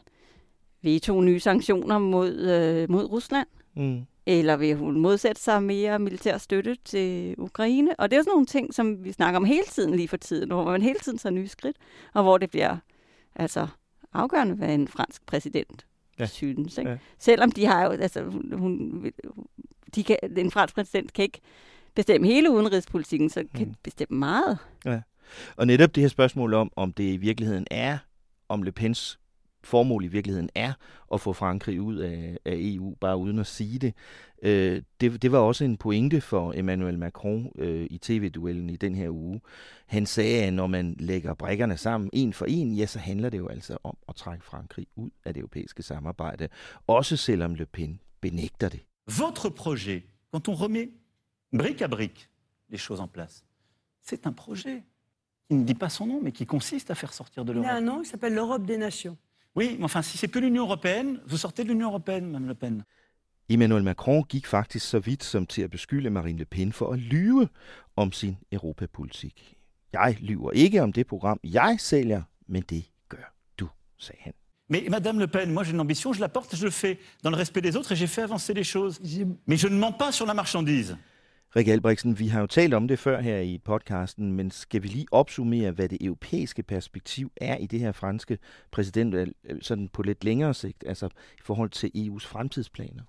veto 0.83 1.21
nye 1.21 1.39
sanktioner 1.39 1.97
mod, 1.99 2.35
øh, 2.39 2.91
mod 2.91 3.11
Rusland? 3.11 3.47
Mm. 3.75 4.01
Eller 4.25 4.55
vil 4.55 4.75
hun 4.75 4.99
modsætte 4.99 5.41
sig 5.41 5.63
mere 5.63 5.99
militær 5.99 6.37
støtte 6.37 6.77
til 6.85 7.35
Ukraine? 7.37 7.95
Og 7.99 8.11
det 8.11 8.15
er 8.15 8.19
jo 8.19 8.23
sådan 8.23 8.31
nogle 8.31 8.45
ting, 8.45 8.73
som 8.73 9.03
vi 9.03 9.11
snakker 9.11 9.37
om 9.39 9.45
hele 9.45 9.63
tiden 9.65 9.95
lige 9.95 10.07
for 10.07 10.17
tiden, 10.17 10.51
hvor 10.51 10.63
man 10.71 10.81
hele 10.81 10.99
tiden 10.99 11.17
tager 11.17 11.33
nye 11.33 11.47
skridt, 11.47 11.77
og 12.13 12.23
hvor 12.23 12.37
det 12.37 12.49
bliver 12.49 12.77
altså 13.35 13.67
afgørende, 14.13 14.55
hvad 14.55 14.73
en 14.73 14.87
fransk 14.87 15.25
præsident 15.25 15.85
Ja. 16.19 16.23
ja. 16.23 16.27
synes. 16.27 16.77
Ikke? 16.77 16.89
Ja. 16.89 16.93
Ja. 16.95 16.99
Selvom 17.19 17.51
de 17.51 17.65
har 17.65 17.83
jo, 17.85 17.89
altså 17.91 18.23
hun, 18.23 18.53
hun 18.57 19.03
de 19.95 20.03
kan, 20.03 20.17
en 20.37 20.51
fransk 20.51 20.75
præsident 20.75 21.13
kan 21.13 21.23
ikke 21.23 21.39
bestemme 21.95 22.27
hele 22.27 22.51
udenrigspolitikken, 22.51 23.29
så 23.29 23.43
kan 23.55 23.65
Mm. 23.65 23.67
mm. 23.69 23.75
bestemme 23.83 24.19
meget. 24.19 24.57
Og 25.55 25.67
netop 25.67 25.95
det 25.95 26.01
her 26.03 26.07
spørgsmål 26.07 26.53
om, 26.53 26.71
om 26.75 26.93
det 26.93 27.03
i 27.03 27.17
virkeligheden 27.17 27.67
er, 27.71 27.97
om 28.49 28.63
Le 28.63 28.71
Pens 28.71 29.19
formål 29.63 30.03
i 30.03 30.07
virkeligheden 30.07 30.49
er 30.55 30.73
at 31.13 31.21
få 31.21 31.33
Frankrig 31.33 31.81
ud 31.81 31.95
af, 31.95 32.37
af 32.45 32.53
EU, 32.57 32.95
bare 33.01 33.17
uden 33.17 33.39
at 33.39 33.47
sige 33.47 33.79
det. 33.79 33.93
Øh, 34.41 34.81
det. 35.01 35.21
Det 35.21 35.31
var 35.31 35.37
også 35.37 35.63
en 35.63 35.77
pointe 35.77 36.21
for 36.21 36.53
Emmanuel 36.55 36.99
Macron 36.99 37.51
øh, 37.55 37.87
i 37.89 37.97
tv-duellen 37.97 38.69
i 38.69 38.75
den 38.75 38.95
her 38.95 39.09
uge. 39.09 39.41
Han 39.85 40.05
sagde, 40.05 40.43
at 40.43 40.53
når 40.53 40.67
man 40.67 40.95
lægger 40.99 41.33
brækkerne 41.33 41.77
sammen 41.77 42.09
en 42.13 42.33
for 42.33 42.45
en, 42.45 42.73
ja, 42.73 42.85
så 42.85 42.99
handler 42.99 43.29
det 43.29 43.37
jo 43.37 43.47
altså 43.47 43.77
om 43.83 43.97
at 44.09 44.15
trække 44.15 44.45
Frankrig 44.45 44.87
ud 44.95 45.09
af 45.25 45.33
det 45.33 45.39
europæiske 45.41 45.83
samarbejde, 45.83 46.47
også 46.87 47.17
selvom 47.17 47.55
Le 47.55 47.65
Pen 47.65 47.99
benægter 48.21 48.69
det. 48.69 48.79
Votre 49.19 49.51
projet, 49.51 50.03
quand 50.31 50.47
on 50.49 50.53
remet 50.55 50.89
brique 51.57 51.81
à 51.81 51.87
brique 51.87 52.29
les 52.69 52.81
choses 52.87 53.01
en 53.03 53.07
place, 53.07 53.43
c'est 54.07 54.27
un 54.27 54.33
projet 54.33 54.83
qui 55.49 55.55
ne 55.57 55.65
dit 55.65 55.75
pas 55.79 55.89
son 55.89 56.05
nom, 56.07 56.21
mais 56.23 56.31
qui 56.31 56.45
consiste 56.45 56.91
à 56.91 56.95
faire 56.95 57.13
sortir 57.13 57.45
de 57.45 57.53
Il 57.53 57.55
y 57.55 57.59
a 57.59 57.63
l'Europe. 57.63 57.77
un 57.77 57.81
nom 57.85 58.01
qui 58.01 58.09
s'appelle 58.09 58.33
l'Europe 58.33 58.65
des 58.65 58.77
nations. 58.77 59.17
Oui, 59.55 59.75
mais 59.77 59.85
enfin, 59.85 60.01
si 60.01 60.17
c'est 60.17 60.27
que 60.27 60.39
l'Union 60.39 60.63
européenne, 60.63 61.19
vous 61.27 61.37
sortez 61.37 61.63
de 61.63 61.69
l'Union 61.69 61.89
européenne, 61.89 62.31
Mme 62.31 62.47
Le 62.47 62.55
Pen. 62.55 62.83
Emmanuel 63.49 63.83
Macron 63.83 64.23
gik 64.23 64.47
faktisk 64.47 64.89
så 64.89 64.99
vidt 64.99 65.23
som 65.23 65.45
til 65.45 65.61
at 65.61 65.71
beskylde 65.71 66.09
Marine 66.09 66.39
Le 66.39 66.45
Pen 66.45 66.73
for 66.73 66.93
at 66.93 66.99
lyve 66.99 67.47
om 67.95 68.11
sin 68.11 68.37
europapolitik. 68.51 69.55
Jeg 69.93 70.17
lyver 70.19 70.51
ikke 70.51 70.81
om 70.83 70.93
det 70.93 71.07
program, 71.07 71.39
jeg 71.43 71.75
sælger, 71.79 72.21
men 72.47 72.63
det 72.69 72.83
gør 73.09 73.33
du, 73.59 73.69
sagde 73.97 74.21
han. 74.21 74.33
Mais 74.69 74.89
Madame 74.89 75.19
Le 75.19 75.27
Pen, 75.27 75.53
moi 75.53 75.63
j'ai 75.63 75.73
une 75.73 75.81
ambition, 75.81 76.13
je 76.13 76.19
la 76.19 76.29
porte, 76.29 76.55
je 76.55 76.65
le 76.65 76.71
fais 76.71 76.97
dans 77.23 77.29
le 77.29 77.37
respect 77.37 77.61
des 77.61 77.75
autres 77.75 77.91
et 77.91 77.95
j'ai 77.95 78.07
fait 78.07 78.23
avancer 78.23 78.53
les 78.53 78.63
choses. 78.63 78.99
Mais 79.45 79.57
je 79.57 79.67
ne 79.67 79.77
mens 79.77 79.97
pas 79.99 80.11
sur 80.11 80.25
la 80.25 80.33
marchandise. 80.33 80.97
Rikke 81.55 81.71
Albrechtsen, 81.71 82.19
vi 82.19 82.27
har 82.27 82.39
jo 82.39 82.47
talt 82.47 82.73
om 82.73 82.87
det 82.87 82.99
før 82.99 83.21
her 83.21 83.37
i 83.37 83.57
podcasten, 83.65 84.31
men 84.31 84.51
skal 84.51 84.83
vi 84.83 84.87
lige 84.87 85.05
opsummere, 85.11 85.71
hvad 85.71 85.89
det 85.89 85.97
europæiske 86.01 86.63
perspektiv 86.63 87.31
er 87.37 87.57
i 87.57 87.65
det 87.65 87.79
her 87.79 87.91
franske 87.91 88.37
præsidentvalg, 88.71 89.35
øh, 89.49 89.61
sådan 89.61 89.89
på 89.89 90.01
lidt 90.01 90.23
længere 90.23 90.53
sigt, 90.53 90.83
altså 90.87 91.05
i 91.37 91.41
forhold 91.43 91.69
til 91.69 91.91
EU's 91.95 92.27
fremtidsplaner? 92.27 93.03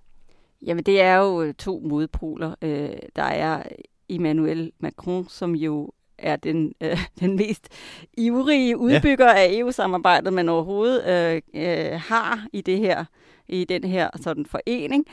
Jamen, 0.61 0.83
det 0.83 1.01
er 1.01 1.15
jo 1.15 1.41
øh, 1.41 1.53
to 1.53 1.81
modpoler. 1.85 2.55
Øh, 2.61 2.89
der 3.15 3.23
er 3.23 3.63
Emmanuel 4.09 4.71
Macron, 4.79 5.27
som 5.29 5.55
jo 5.55 5.91
er 6.17 6.35
den, 6.35 6.73
øh, 6.81 6.97
den 7.19 7.35
mest 7.35 7.69
ivrige 8.17 8.77
udbygger 8.77 9.25
ja. 9.25 9.37
af 9.37 9.47
EU-samarbejdet, 9.51 10.33
man 10.33 10.49
overhovedet 10.49 11.05
øh, 11.05 11.41
øh, 11.53 11.99
har 11.99 12.47
i 12.53 12.61
det 12.61 12.77
her 12.77 13.05
i 13.47 13.65
den 13.65 13.83
her 13.83 14.09
sådan 14.21 14.45
forening, 14.45 15.05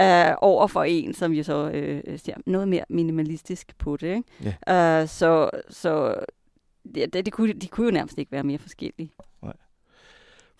øh, 0.00 0.34
over 0.38 0.66
for 0.66 0.84
en, 0.84 1.14
som 1.14 1.32
jo 1.32 1.42
så 1.42 1.70
øh, 1.70 2.18
ser 2.18 2.34
noget 2.46 2.68
mere 2.68 2.84
minimalistisk 2.88 3.78
på 3.78 3.96
det. 3.96 4.16
Ikke? 4.16 4.54
Ja. 4.68 5.02
Øh, 5.02 5.08
så 5.08 5.50
så 5.68 6.14
det, 6.94 7.12
det, 7.12 7.24
det 7.24 7.32
kunne, 7.32 7.52
de 7.52 7.66
kunne 7.68 7.86
jo 7.86 7.92
nærmest 7.92 8.18
ikke 8.18 8.32
være 8.32 8.44
mere 8.44 8.58
forskellige. 8.58 9.10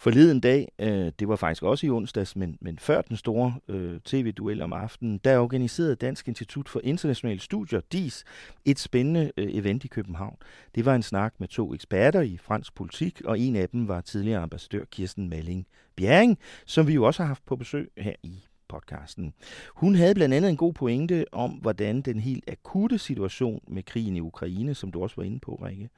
Forleden 0.02 0.40
dag, 0.40 0.68
øh, 0.78 1.12
det 1.18 1.28
var 1.28 1.36
faktisk 1.36 1.62
også 1.62 1.86
i 1.86 1.90
onsdags, 1.90 2.36
men, 2.36 2.58
men 2.60 2.78
før 2.78 3.02
den 3.02 3.16
store 3.16 3.54
øh, 3.68 4.00
tv-duel 4.00 4.62
om 4.62 4.72
aftenen, 4.72 5.20
der 5.24 5.38
organiserede 5.38 5.94
Dansk 5.94 6.28
Institut 6.28 6.68
for 6.68 6.80
Internationale 6.84 7.40
Studier, 7.40 7.80
DIS, 7.92 8.24
et 8.64 8.78
spændende 8.78 9.32
øh, 9.36 9.54
event 9.54 9.84
i 9.84 9.88
København. 9.88 10.36
Det 10.74 10.84
var 10.84 10.94
en 10.94 11.02
snak 11.02 11.34
med 11.38 11.48
to 11.48 11.74
eksperter 11.74 12.20
i 12.20 12.36
fransk 12.36 12.74
politik, 12.74 13.22
og 13.24 13.38
en 13.38 13.56
af 13.56 13.68
dem 13.68 13.88
var 13.88 14.00
tidligere 14.00 14.42
ambassadør 14.42 14.84
Kirsten 14.84 15.28
Malling 15.28 15.66
Bjerring, 15.96 16.38
som 16.66 16.86
vi 16.86 16.94
jo 16.94 17.04
også 17.04 17.22
har 17.22 17.28
haft 17.28 17.46
på 17.46 17.56
besøg 17.56 17.90
her 17.96 18.14
i 18.22 18.44
podcasten. 18.68 19.34
Hun 19.74 19.94
havde 19.94 20.14
blandt 20.14 20.34
andet 20.34 20.50
en 20.50 20.56
god 20.56 20.72
pointe 20.72 21.24
om, 21.32 21.50
hvordan 21.50 22.00
den 22.00 22.20
helt 22.20 22.44
akutte 22.48 22.98
situation 22.98 23.60
med 23.68 23.82
krigen 23.82 24.16
i 24.16 24.20
Ukraine, 24.20 24.74
som 24.74 24.92
du 24.92 25.02
også 25.02 25.16
var 25.16 25.24
inde 25.24 25.40
på, 25.40 25.54
Rikke, 25.54 25.90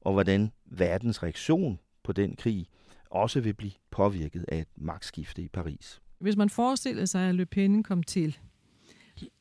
og 0.00 0.12
hvordan 0.12 0.52
verdens 0.66 1.22
reaktion 1.22 1.78
på 2.02 2.12
den 2.12 2.36
krig 2.36 2.66
også 3.10 3.40
vil 3.40 3.54
blive 3.54 3.72
påvirket 3.90 4.44
af 4.48 4.58
et 4.60 4.68
magtskifte 4.76 5.42
i 5.42 5.48
Paris. 5.48 6.00
Hvis 6.18 6.36
man 6.36 6.50
forestiller 6.50 7.04
sig, 7.04 7.28
at 7.28 7.34
Le 7.34 7.46
Pen 7.46 7.82
kom 7.82 8.02
til, 8.02 8.38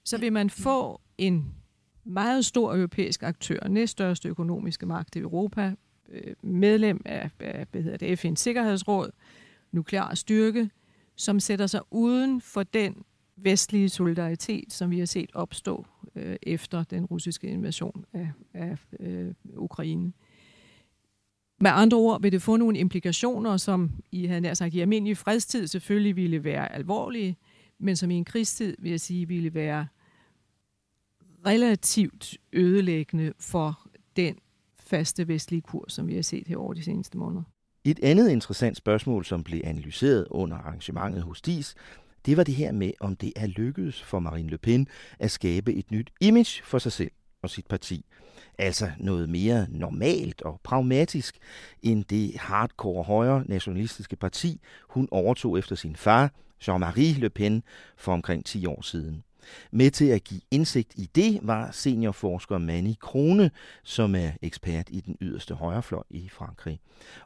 så 0.03 0.17
vil 0.17 0.33
man 0.33 0.49
få 0.49 1.01
en 1.17 1.55
meget 2.03 2.45
stor 2.45 2.75
europæisk 2.75 3.23
aktør, 3.23 3.67
næststørste 3.67 4.29
økonomiske 4.29 4.85
magt 4.85 5.15
i 5.15 5.19
Europa, 5.19 5.75
øh, 6.09 6.35
medlem 6.41 7.01
af, 7.05 7.29
af 7.39 7.67
hvad 7.71 7.81
hedder 7.81 7.97
det, 7.97 8.25
FN's 8.25 8.35
Sikkerhedsråd, 8.35 9.11
nuklear 9.71 10.15
styrke, 10.15 10.69
som 11.15 11.39
sætter 11.39 11.67
sig 11.67 11.81
uden 11.91 12.41
for 12.41 12.63
den 12.63 13.03
vestlige 13.35 13.89
solidaritet, 13.89 14.73
som 14.73 14.91
vi 14.91 14.99
har 14.99 15.05
set 15.05 15.29
opstå 15.33 15.85
øh, 16.15 16.35
efter 16.43 16.83
den 16.83 17.05
russiske 17.05 17.47
invasion 17.47 18.05
af, 18.13 18.31
af 18.53 18.77
øh, 18.99 19.33
Ukraine. 19.57 20.13
Med 21.59 21.71
andre 21.73 21.97
ord 21.97 22.21
vil 22.21 22.31
det 22.31 22.41
få 22.41 22.57
nogle 22.57 22.77
implikationer, 22.77 23.57
som 23.57 23.91
I 24.11 24.25
havde 24.25 24.41
nær 24.41 24.53
sagt 24.53 24.73
i 24.73 24.79
almindelig 24.79 25.17
fredstid 25.17 25.67
selvfølgelig 25.67 26.15
ville 26.15 26.43
være 26.43 26.71
alvorlige, 26.71 27.37
men 27.79 27.95
som 27.95 28.11
i 28.11 28.15
en 28.15 28.25
krigstid, 28.25 28.75
vil 28.79 28.89
jeg 28.89 28.99
sige, 28.99 29.27
ville 29.27 29.53
være 29.53 29.87
relativt 31.45 32.37
ødelæggende 32.53 33.33
for 33.39 33.87
den 34.15 34.35
faste 34.79 35.27
vestlige 35.27 35.61
kurs, 35.61 35.93
som 35.93 36.07
vi 36.07 36.15
har 36.15 36.21
set 36.21 36.47
her 36.47 36.57
over 36.57 36.73
de 36.73 36.83
seneste 36.83 37.17
måneder. 37.17 37.43
Et 37.83 37.99
andet 38.03 38.29
interessant 38.29 38.77
spørgsmål, 38.77 39.25
som 39.25 39.43
blev 39.43 39.61
analyseret 39.63 40.27
under 40.31 40.57
arrangementet 40.57 41.23
hos 41.23 41.41
DIS, 41.41 41.75
det 42.25 42.37
var 42.37 42.43
det 42.43 42.55
her 42.55 42.71
med, 42.71 42.91
om 42.99 43.15
det 43.15 43.33
er 43.35 43.47
lykkedes 43.47 44.03
for 44.03 44.19
Marine 44.19 44.49
Le 44.49 44.57
Pen 44.57 44.87
at 45.19 45.31
skabe 45.31 45.73
et 45.73 45.91
nyt 45.91 46.11
image 46.21 46.63
for 46.63 46.79
sig 46.79 46.91
selv 46.91 47.11
og 47.45 47.49
sit 47.49 47.67
parti. 47.67 48.05
Altså 48.57 48.91
noget 48.99 49.29
mere 49.29 49.67
normalt 49.69 50.41
og 50.41 50.59
pragmatisk 50.63 51.37
end 51.83 52.03
det 52.03 52.37
hardcore 52.37 53.03
højre 53.03 53.43
nationalistiske 53.45 54.15
parti, 54.15 54.61
hun 54.89 55.07
overtog 55.11 55.59
efter 55.59 55.75
sin 55.75 55.95
far, 55.95 56.31
Jean-Marie 56.63 57.19
Le 57.19 57.29
Pen, 57.29 57.63
for 57.97 58.13
omkring 58.13 58.45
10 58.45 58.65
år 58.65 58.81
siden. 58.81 59.23
Med 59.71 59.91
til 59.91 60.05
at 60.05 60.23
give 60.23 60.41
indsigt 60.51 60.93
i 60.95 61.09
det 61.15 61.39
var 61.43 61.71
seniorforsker 61.71 62.57
Manny 62.57 62.93
Krone, 62.99 63.51
som 63.83 64.15
er 64.15 64.31
ekspert 64.41 64.89
i 64.89 65.01
den 65.01 65.17
yderste 65.21 65.55
højrefløj 65.55 66.03
i 66.09 66.29
Frankrig. 66.29 66.79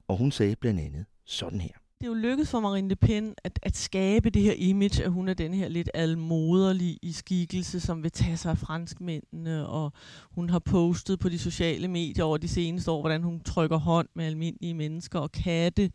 Og 0.08 0.18
hun 0.18 0.32
sagde 0.32 0.56
blandt 0.56 0.80
andet 0.80 1.06
sådan 1.26 1.62
her. 1.62 1.89
Det 2.00 2.06
er 2.06 2.10
jo 2.10 2.14
lykkedes 2.14 2.52
for 2.52 2.60
Marine 2.60 2.90
Le 2.90 2.96
Pen 2.96 3.36
at, 3.44 3.60
at 3.64 3.78
skabe 3.78 4.30
det 4.30 4.42
her 4.42 4.54
image, 4.54 5.04
at 5.04 5.12
hun 5.12 5.30
er 5.30 5.34
den 5.34 5.54
her 5.54 5.68
lidt 5.68 5.90
almoderlige 5.94 7.00
i 7.02 7.12
skikkelse, 7.12 7.80
som 7.80 8.04
vil 8.04 8.12
tage 8.12 8.38
sig 8.38 8.52
af 8.52 8.58
franskmændene, 8.58 9.68
og 9.68 9.94
hun 10.32 10.50
har 10.50 10.60
postet 10.60 11.20
på 11.20 11.30
de 11.30 11.40
sociale 11.40 11.88
medier 11.88 12.24
over 12.24 12.38
de 12.38 12.48
seneste 12.48 12.92
år, 12.92 13.02
hvordan 13.02 13.24
hun 13.24 13.40
trykker 13.40 13.78
hånd 13.78 14.08
med 14.16 14.26
almindelige 14.26 14.74
mennesker 14.74 15.20
og 15.20 15.32
katte. 15.32 15.92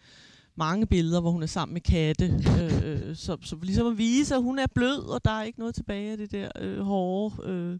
Mange 0.56 0.86
billeder, 0.86 1.20
hvor 1.20 1.30
hun 1.30 1.42
er 1.42 1.46
sammen 1.46 1.72
med 1.72 1.80
katte. 1.80 2.24
Øh, 2.60 3.16
så, 3.16 3.36
så 3.42 3.56
ligesom 3.62 3.86
at 3.86 3.98
vise, 3.98 4.34
at 4.34 4.42
hun 4.42 4.58
er 4.58 4.66
blød, 4.74 5.08
og 5.08 5.24
der 5.24 5.30
er 5.30 5.42
ikke 5.42 5.58
noget 5.58 5.74
tilbage 5.74 6.12
af 6.12 6.18
det 6.18 6.32
der 6.32 6.48
øh, 6.60 6.80
hårde. 6.80 7.34
Øh 7.44 7.78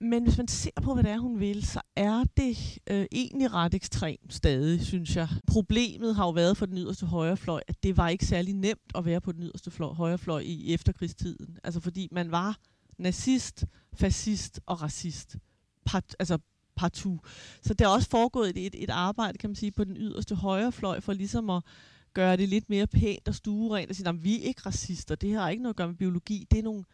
men 0.00 0.22
hvis 0.22 0.38
man 0.38 0.48
ser 0.48 0.70
på, 0.82 0.94
hvad 0.94 1.02
det 1.04 1.10
er, 1.10 1.18
hun 1.18 1.40
vil, 1.40 1.66
så 1.66 1.80
er 1.96 2.24
det 2.36 2.78
øh, 2.90 3.06
egentlig 3.12 3.52
ret 3.52 3.74
ekstremt 3.74 4.34
stadig, 4.34 4.86
synes 4.86 5.16
jeg. 5.16 5.28
Problemet 5.46 6.16
har 6.16 6.24
jo 6.24 6.30
været 6.30 6.56
for 6.56 6.66
den 6.66 6.78
yderste 6.78 7.06
højrefløj, 7.06 7.60
at 7.68 7.82
det 7.82 7.96
var 7.96 8.08
ikke 8.08 8.26
særlig 8.26 8.54
nemt 8.54 8.92
at 8.94 9.04
være 9.04 9.20
på 9.20 9.32
den 9.32 9.42
yderste 9.42 9.70
fløj, 9.70 9.92
højrefløj 9.92 10.40
i 10.40 10.74
efterkrigstiden. 10.74 11.58
Altså 11.64 11.80
fordi 11.80 12.08
man 12.12 12.30
var 12.30 12.58
nazist, 12.98 13.64
fascist 13.94 14.60
og 14.66 14.82
racist. 14.82 15.36
Part, 15.84 16.16
altså 16.18 16.38
partout. 16.76 17.20
Så 17.62 17.74
der 17.74 17.84
er 17.84 17.88
også 17.88 18.10
foregået 18.10 18.52
et, 18.56 18.74
et, 18.82 18.90
arbejde, 18.90 19.38
kan 19.38 19.50
man 19.50 19.56
sige, 19.56 19.72
på 19.72 19.84
den 19.84 19.96
yderste 19.96 20.34
højrefløj, 20.34 21.00
for 21.00 21.12
ligesom 21.12 21.50
at 21.50 21.62
gøre 22.14 22.36
det 22.36 22.48
lidt 22.48 22.70
mere 22.70 22.86
pænt 22.86 23.28
og 23.28 23.34
stuerent, 23.34 23.90
og 23.90 23.96
sige, 23.96 24.08
at 24.08 24.24
vi 24.24 24.40
er 24.40 24.44
ikke 24.44 24.62
racister, 24.66 25.14
det 25.14 25.30
her 25.30 25.40
har 25.40 25.50
ikke 25.50 25.62
noget 25.62 25.72
at 25.72 25.76
gøre 25.76 25.88
med 25.88 25.96
biologi, 25.96 26.46
det 26.50 26.58
er 26.58 26.62
nogle 26.62 26.84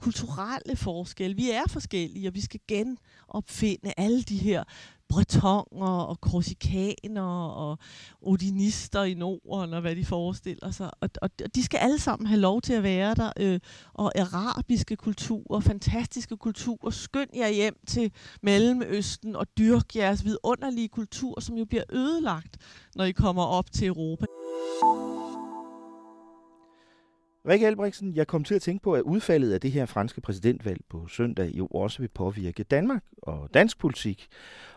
kulturelle 0.00 0.76
forskelle. 0.76 1.36
Vi 1.36 1.50
er 1.50 1.68
forskellige, 1.68 2.28
og 2.28 2.34
vi 2.34 2.40
skal 2.40 2.60
genopfinde 2.68 3.92
alle 3.96 4.22
de 4.22 4.36
her 4.36 4.64
bretonger 5.10 5.86
og 5.86 6.20
korsikaner 6.20 7.48
og 7.48 7.78
odinister 8.20 9.02
i 9.02 9.14
Norden 9.14 9.74
og 9.74 9.80
hvad 9.80 9.96
de 9.96 10.04
forestiller 10.04 10.70
sig. 10.70 10.90
Og, 11.00 11.10
og 11.22 11.30
de 11.54 11.62
skal 11.62 11.78
alle 11.78 11.98
sammen 11.98 12.26
have 12.26 12.40
lov 12.40 12.60
til 12.60 12.72
at 12.72 12.82
være 12.82 13.14
der. 13.14 13.32
Øh, 13.36 13.60
og 13.94 14.18
arabiske 14.18 14.96
kulturer, 14.96 15.60
fantastiske 15.60 16.36
kulturer. 16.36 16.90
Skynd 16.90 17.30
jer 17.36 17.48
hjem 17.48 17.76
til 17.86 18.12
Mellemøsten 18.42 19.36
og 19.36 19.46
dyrk 19.58 19.96
jeres 19.96 20.24
vidunderlige 20.24 20.88
kultur, 20.88 21.40
som 21.40 21.56
jo 21.56 21.64
bliver 21.64 21.84
ødelagt, 21.92 22.56
når 22.96 23.04
I 23.04 23.12
kommer 23.12 23.42
op 23.42 23.72
til 23.72 23.86
Europa. 23.86 24.26
Rikke 27.48 27.66
Albrechtsen, 27.66 28.16
jeg 28.16 28.26
kom 28.26 28.44
til 28.44 28.54
at 28.54 28.62
tænke 28.62 28.82
på, 28.82 28.94
at 28.94 29.02
udfaldet 29.02 29.52
af 29.52 29.60
det 29.60 29.72
her 29.72 29.86
franske 29.86 30.20
præsidentvalg 30.20 30.80
på 30.88 31.06
søndag 31.06 31.50
jo 31.54 31.66
også 31.66 31.98
vil 31.98 32.08
påvirke 32.08 32.62
Danmark 32.62 33.04
og 33.22 33.48
dansk 33.54 33.78
politik, 33.78 34.26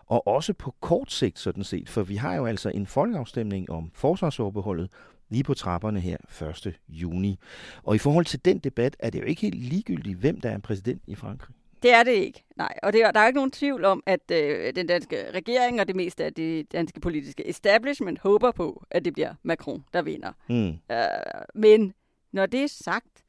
og 0.05 0.27
også 0.27 0.53
på 0.53 0.75
kort 0.81 1.11
sigt 1.11 1.39
sådan 1.39 1.63
set, 1.63 1.89
for 1.89 2.03
vi 2.03 2.15
har 2.15 2.35
jo 2.35 2.45
altså 2.45 2.69
en 2.69 2.87
folkeafstemning 2.87 3.69
om 3.69 3.91
forsvarsoverbeholdet 3.93 4.89
lige 5.29 5.43
på 5.43 5.53
trapperne 5.53 5.99
her 5.99 6.17
1. 6.65 6.79
juni. 6.89 7.39
Og 7.83 7.95
i 7.95 7.97
forhold 7.97 8.25
til 8.25 8.45
den 8.45 8.59
debat 8.59 8.95
er 8.99 9.09
det 9.09 9.19
jo 9.19 9.25
ikke 9.25 9.41
helt 9.41 9.55
ligegyldigt, 9.55 10.19
hvem 10.19 10.41
der 10.41 10.49
er 10.49 10.57
præsident 10.57 11.01
i 11.07 11.15
Frankrig. 11.15 11.55
Det 11.83 11.93
er 11.93 12.03
det 12.03 12.11
ikke, 12.11 12.43
nej. 12.57 12.73
Og 12.83 12.93
det, 12.93 13.01
der 13.13 13.19
er 13.19 13.27
ikke 13.27 13.37
nogen 13.37 13.51
tvivl 13.51 13.85
om, 13.85 14.03
at 14.05 14.31
øh, 14.31 14.75
den 14.75 14.87
danske 14.87 15.31
regering 15.31 15.79
og 15.79 15.87
det 15.87 15.95
meste 15.95 16.23
af 16.23 16.33
det 16.33 16.71
danske 16.71 16.99
politiske 16.99 17.49
establishment 17.49 18.19
håber 18.19 18.51
på, 18.51 18.83
at 18.91 19.05
det 19.05 19.13
bliver 19.13 19.33
Macron, 19.43 19.83
der 19.93 20.01
vinder. 20.01 20.31
Mm. 20.49 20.95
Øh, 20.95 21.07
men 21.55 21.93
når 22.33 22.45
det 22.45 22.63
er 22.63 22.67
sagt, 22.67 23.23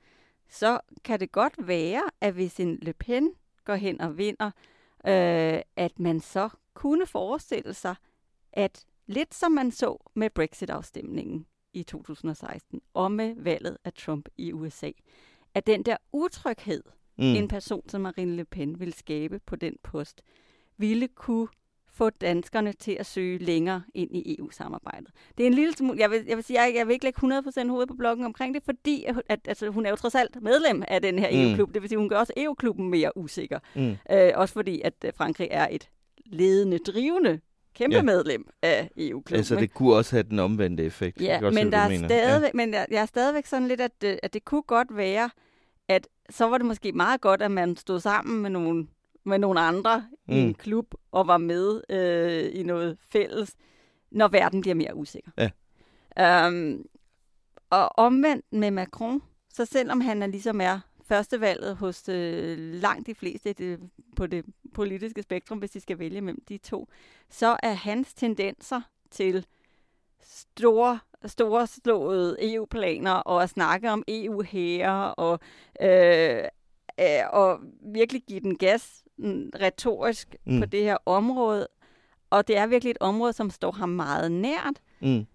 så 0.48 0.80
kan 1.04 1.20
det 1.20 1.32
godt 1.32 1.54
være, 1.58 2.10
at 2.20 2.34
hvis 2.34 2.60
en 2.60 2.78
Le 2.82 2.92
Pen 2.92 3.30
går 3.64 3.74
hen 3.74 4.00
og 4.00 4.18
vinder, 4.18 4.50
øh, 5.06 5.60
at 5.76 5.98
man 5.98 6.20
så 6.20 6.48
kunne 6.74 7.06
forestille 7.06 7.74
sig, 7.74 7.94
at 8.52 8.86
lidt 9.06 9.34
som 9.34 9.52
man 9.52 9.70
så 9.70 10.10
med 10.14 10.30
Brexit-afstemningen 10.30 11.46
i 11.72 11.82
2016 11.82 12.80
og 12.94 13.12
med 13.12 13.34
valget 13.36 13.78
af 13.84 13.92
Trump 13.92 14.28
i 14.36 14.52
USA, 14.52 14.90
at 15.54 15.66
den 15.66 15.82
der 15.82 15.96
utryghed, 16.12 16.82
mm. 17.18 17.24
en 17.24 17.48
person 17.48 17.88
som 17.88 18.00
Marine 18.00 18.36
Le 18.36 18.44
Pen 18.44 18.80
vil 18.80 18.92
skabe 18.92 19.40
på 19.46 19.56
den 19.56 19.76
post, 19.82 20.22
ville 20.76 21.08
kunne 21.08 21.48
få 21.94 22.10
danskerne 22.10 22.72
til 22.72 22.96
at 23.00 23.06
søge 23.06 23.38
længere 23.38 23.82
ind 23.94 24.16
i 24.16 24.36
EU-samarbejdet. 24.38 25.08
Det 25.38 25.44
er 25.44 25.46
en 25.46 25.54
lille 25.54 25.72
smule, 25.72 26.00
jeg 26.00 26.10
vil, 26.10 26.24
jeg 26.28 26.36
vil 26.36 26.44
sige, 26.44 26.62
jeg, 26.62 26.74
jeg 26.76 26.86
vil 26.86 26.92
ikke 26.92 27.04
lægge 27.04 27.38
100% 27.66 27.68
hoved 27.68 27.86
på 27.86 27.94
bloggen 27.94 28.24
omkring 28.24 28.54
det, 28.54 28.62
fordi 28.64 29.04
at, 29.04 29.22
at, 29.28 29.40
altså, 29.48 29.68
hun 29.68 29.86
er 29.86 29.90
jo 29.90 29.96
trods 29.96 30.14
alt 30.14 30.42
medlem 30.42 30.82
af 30.88 31.02
den 31.02 31.18
her 31.18 31.30
mm. 31.30 31.50
EU-klub. 31.50 31.74
Det 31.74 31.82
vil 31.82 31.88
sige, 31.88 31.98
hun 31.98 32.08
gør 32.08 32.18
også 32.18 32.32
EU-klubben 32.36 32.88
mere 32.90 33.16
usikker. 33.16 33.58
Mm. 33.74 33.96
Øh, 34.10 34.32
også 34.34 34.54
fordi, 34.54 34.80
at 34.84 34.94
øh, 35.04 35.12
Frankrig 35.16 35.48
er 35.50 35.68
et 35.70 35.88
ledende, 36.26 36.78
drivende 36.78 37.40
kæmpe 37.74 37.96
ja. 37.96 38.02
medlem 38.02 38.48
af 38.62 38.90
EU-klubben. 38.96 39.36
Altså, 39.36 39.56
det 39.56 39.74
kunne 39.74 39.94
også 39.94 40.16
have 40.16 40.22
den 40.22 40.38
omvendte 40.38 40.84
effekt. 40.84 41.20
Ja, 41.20 41.40
men, 41.40 41.54
se, 41.54 41.70
der 41.70 41.78
er 41.78 41.98
stadigvæk, 41.98 42.50
ja. 42.54 42.56
men 42.56 42.74
jeg, 42.74 42.86
jeg 42.90 43.02
er 43.02 43.06
stadigvæk 43.06 43.46
sådan 43.46 43.68
lidt, 43.68 43.80
at, 43.80 43.92
øh, 44.04 44.16
at 44.22 44.34
det 44.34 44.44
kunne 44.44 44.62
godt 44.62 44.96
være, 44.96 45.30
at 45.88 46.08
så 46.30 46.44
var 46.44 46.58
det 46.58 46.66
måske 46.66 46.92
meget 46.92 47.20
godt, 47.20 47.42
at 47.42 47.50
man 47.50 47.76
stod 47.76 48.00
sammen 48.00 48.42
med 48.42 48.50
nogle 48.50 48.86
med 49.24 49.38
nogle 49.38 49.60
andre 49.60 50.06
mm. 50.28 50.34
i 50.34 50.38
en 50.38 50.54
klub 50.54 50.94
og 51.12 51.26
var 51.26 51.38
med 51.38 51.80
øh, 51.90 52.60
i 52.60 52.62
noget 52.62 52.98
fælles, 53.08 53.56
når 54.10 54.28
verden 54.28 54.60
bliver 54.60 54.74
mere 54.74 54.96
usikker. 54.96 55.30
Ja. 55.38 56.46
Um, 56.46 56.86
og 57.70 57.98
omvendt 57.98 58.44
med 58.52 58.70
Macron, 58.70 59.22
så 59.50 59.64
selvom 59.64 60.00
han 60.00 60.22
er 60.22 60.26
ligesom 60.26 60.60
er 60.60 60.80
førstevalget 61.04 61.76
hos 61.76 62.08
øh, 62.08 62.58
langt 62.58 63.06
de 63.06 63.14
fleste 63.14 63.52
det, 63.52 63.80
på 64.16 64.26
det 64.26 64.44
politiske 64.74 65.22
spektrum, 65.22 65.58
hvis 65.58 65.70
de 65.70 65.80
skal 65.80 65.98
vælge 65.98 66.20
mellem 66.20 66.44
de 66.48 66.58
to, 66.58 66.88
så 67.30 67.56
er 67.62 67.72
hans 67.72 68.14
tendenser 68.14 68.80
til 69.10 69.46
store, 70.22 70.98
store 71.26 71.66
slåede 71.66 72.54
EU-planer 72.54 73.12
og 73.12 73.42
at 73.42 73.50
snakke 73.50 73.90
om 73.90 74.04
EU-hære 74.08 75.14
og, 75.14 75.40
øh, 75.82 76.44
øh, 77.00 77.20
og 77.32 77.60
virkelig 77.82 78.22
give 78.22 78.40
den 78.40 78.56
gas 78.56 79.03
retorisk 79.60 80.36
mm. 80.46 80.60
på 80.60 80.66
det 80.66 80.82
her 80.82 80.96
område, 81.06 81.68
og 82.30 82.48
det 82.48 82.56
er 82.56 82.66
virkelig 82.66 82.90
et 82.90 82.98
område, 83.00 83.32
som 83.32 83.50
står 83.50 83.72
ham 83.72 83.88
meget 83.88 84.32
nært, 84.32 84.74
mm. 85.00 85.26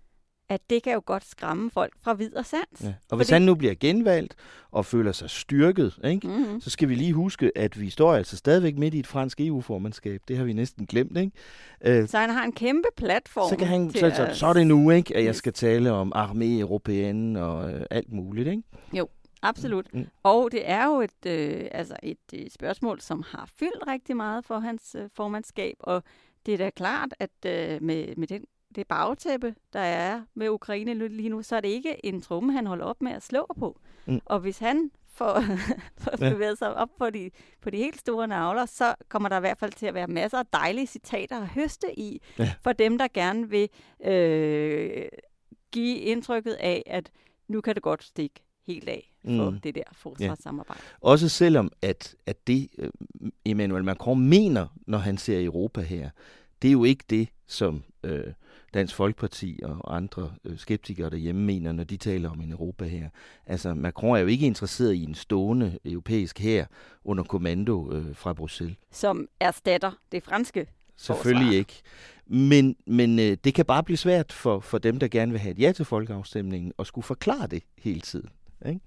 at 0.50 0.62
det 0.70 0.84
kan 0.84 0.94
jo 0.94 1.02
godt 1.06 1.26
skræmme 1.26 1.72
folk 1.72 1.94
fra 2.02 2.13
vid 2.13 2.36
og 2.36 2.46
sans. 2.46 2.82
Ja. 2.84 2.88
Og 2.88 2.94
fordi... 3.10 3.20
hvis 3.20 3.30
han 3.30 3.42
nu 3.42 3.56
bliver 3.56 3.74
genvalgt 3.80 4.36
og 4.72 4.86
føler 4.86 5.12
sig 5.12 5.30
styrket, 5.30 6.00
ikke, 6.04 6.28
mm-hmm. 6.28 6.62
så 6.62 6.70
skal 6.70 6.89
vi 6.89 6.96
lige 6.96 7.13
huske, 7.13 7.52
at 7.56 7.82
vi 7.82 7.89
står 7.89 8.13
altså 8.13 8.38
stadigvæk 8.38 8.78
midt 8.78 8.94
i 8.94 9.00
et 9.00 9.08
fransk 9.08 9.42
EU-formandskab. 9.42 10.22
Det 10.28 10.38
har 10.38 10.44
vi 10.44 10.54
næsten 10.54 10.86
glemt. 10.86 11.18
Ikke? 11.18 12.02
Uh, 12.02 12.08
så 12.08 12.18
han 12.18 12.30
har 12.30 12.44
en 12.44 12.52
kæmpe 12.52 12.88
platform. 12.98 13.50
Så, 13.50 13.56
kan 13.56 13.68
han, 13.68 13.92
så, 13.92 14.12
så, 14.15 14.30
så 14.34 14.48
er 14.48 14.54
det 14.54 14.68
nu, 14.68 14.89
ikke, 14.89 15.18
at 15.18 15.26
jeg 15.26 15.36
skal 15.36 15.54
tale 15.54 15.92
om 15.92 16.13
armé 16.15 16.46
europæen 16.46 17.36
og 17.36 17.63
uh, 17.63 17.82
alt 17.89 18.13
muligt. 18.13 18.48
Ikke? 18.48 18.63
Jo. 18.94 19.08
Absolut. 19.41 19.93
Mm. 19.93 20.08
Og 20.23 20.52
det 20.52 20.69
er 20.69 20.86
jo 20.86 21.02
et, 21.02 21.25
øh, 21.28 21.67
altså 21.71 21.95
et, 22.04 22.17
øh, 22.36 22.49
spørgsmål, 22.49 23.02
som 23.02 23.23
har 23.28 23.49
fyldt 23.56 23.88
rigtig 23.88 24.17
meget 24.17 24.45
for 24.45 24.60
hans 24.60 24.95
øh, 24.95 25.10
formandskab, 25.13 25.75
og 25.80 26.04
det 26.45 26.54
er 26.54 26.58
da 26.58 26.69
klart, 26.69 27.13
at 27.19 27.45
øh, 27.45 27.84
med, 27.84 28.15
med 28.15 28.28
den, 28.28 28.45
det 28.75 28.88
bagtæppe, 28.88 29.56
der 29.73 29.80
er 29.80 30.21
med 30.34 30.49
Ukraine 30.49 31.08
lige 31.08 31.30
nu, 31.30 31.41
så 31.41 31.56
er 31.56 31.62
det 31.62 31.69
ikke 31.69 32.06
en 32.06 32.21
tromme, 32.21 32.54
han 32.54 32.67
holder 32.67 32.86
op 32.86 33.02
med 33.02 33.12
at 33.12 33.23
slå 33.23 33.45
på. 33.60 33.80
Mm. 34.06 34.21
Og 34.25 34.39
hvis 34.39 34.60
han 34.60 34.91
får, 35.13 35.41
får 36.02 36.17
bevæget 36.17 36.58
sig 36.58 36.75
op 36.75 36.89
på 36.97 37.10
de, 37.10 37.32
på 37.62 37.69
de 37.69 37.78
helt 37.78 37.99
store 37.99 38.28
navler, 38.28 38.65
så 38.65 38.95
kommer 39.10 39.30
der 39.30 39.38
i 39.38 39.39
hvert 39.39 39.60
fald 39.60 39.71
til 39.71 39.86
at 39.86 39.93
være 39.93 40.08
masser 40.08 40.38
af 40.39 40.45
dejlige 40.54 40.88
citater 40.88 41.41
at 41.41 41.47
høste 41.47 41.99
i, 41.99 42.21
ja. 42.39 42.54
for 42.62 42.73
dem, 42.73 42.97
der 42.97 43.08
gerne 43.13 43.49
vil 43.49 43.69
øh, 44.06 45.06
give 45.71 45.97
indtrykket 45.97 46.54
af, 46.54 46.84
at 46.86 47.12
nu 47.47 47.62
kan 47.62 47.75
det 47.75 47.84
godt 47.84 48.04
stikke 48.04 48.41
helt 48.74 48.90
af 48.90 49.12
for 49.26 49.50
mm. 49.50 49.60
det 49.60 49.76
der 49.76 49.84
forsvarssamarbejde. 49.94 50.82
Ja. 50.84 51.10
Også 51.10 51.30
selvom, 51.30 51.72
at, 51.82 52.16
at 52.26 52.48
det 52.48 52.70
uh, 52.78 52.88
Emmanuel 53.46 53.84
Macron 53.84 54.30
mener, 54.30 54.68
når 54.88 54.98
han 54.98 55.18
ser 55.18 55.46
Europa 55.46 55.82
her, 55.82 56.10
det 56.62 56.68
er 56.68 56.72
jo 56.72 56.84
ikke 56.84 57.04
det, 57.10 57.28
som 57.48 57.84
uh, 58.08 58.12
Dansk 58.74 58.96
Folkeparti 58.96 59.60
og 59.64 59.96
andre 59.96 60.32
uh, 60.44 60.58
skeptikere 60.58 61.10
derhjemme 61.10 61.42
mener, 61.42 61.72
når 61.72 61.84
de 61.84 61.98
taler 61.98 62.30
om 62.30 62.42
en 62.42 62.52
Europa 62.52 62.86
her. 62.86 63.10
Altså, 63.46 63.74
Macron 63.74 64.16
er 64.16 64.20
jo 64.20 64.28
ikke 64.28 64.46
interesseret 64.46 64.94
i 64.94 65.04
en 65.04 65.16
stående 65.16 65.80
europæisk 65.86 66.40
her 66.40 66.66
under 67.04 67.24
kommando 67.24 67.76
uh, 67.76 68.16
fra 68.16 68.34
Bruxelles. 68.34 68.78
Som 68.92 69.28
erstatter 69.40 69.92
det 70.12 70.24
franske 70.24 70.68
Selvfølgelig 70.98 71.46
forsvar. 71.46 71.60
ikke. 71.60 71.82
Men, 72.32 72.76
men 72.86 73.20
øh, 73.20 73.38
det 73.44 73.54
kan 73.54 73.66
bare 73.66 73.84
blive 73.84 73.98
svært 73.98 74.34
for, 74.34 74.60
for 74.60 74.78
dem, 74.78 75.00
der 75.00 75.08
gerne 75.08 75.32
vil 75.32 75.42
have 75.42 75.52
et 75.52 75.60
ja 75.60 75.72
til 75.72 75.86
folkeafstemningen, 75.86 76.74
at 76.80 76.88
skulle 76.88 77.06
forklare 77.06 77.48
det 77.48 77.64
hele 77.78 78.02
tiden. 78.02 78.30
Ikke? 78.65 78.80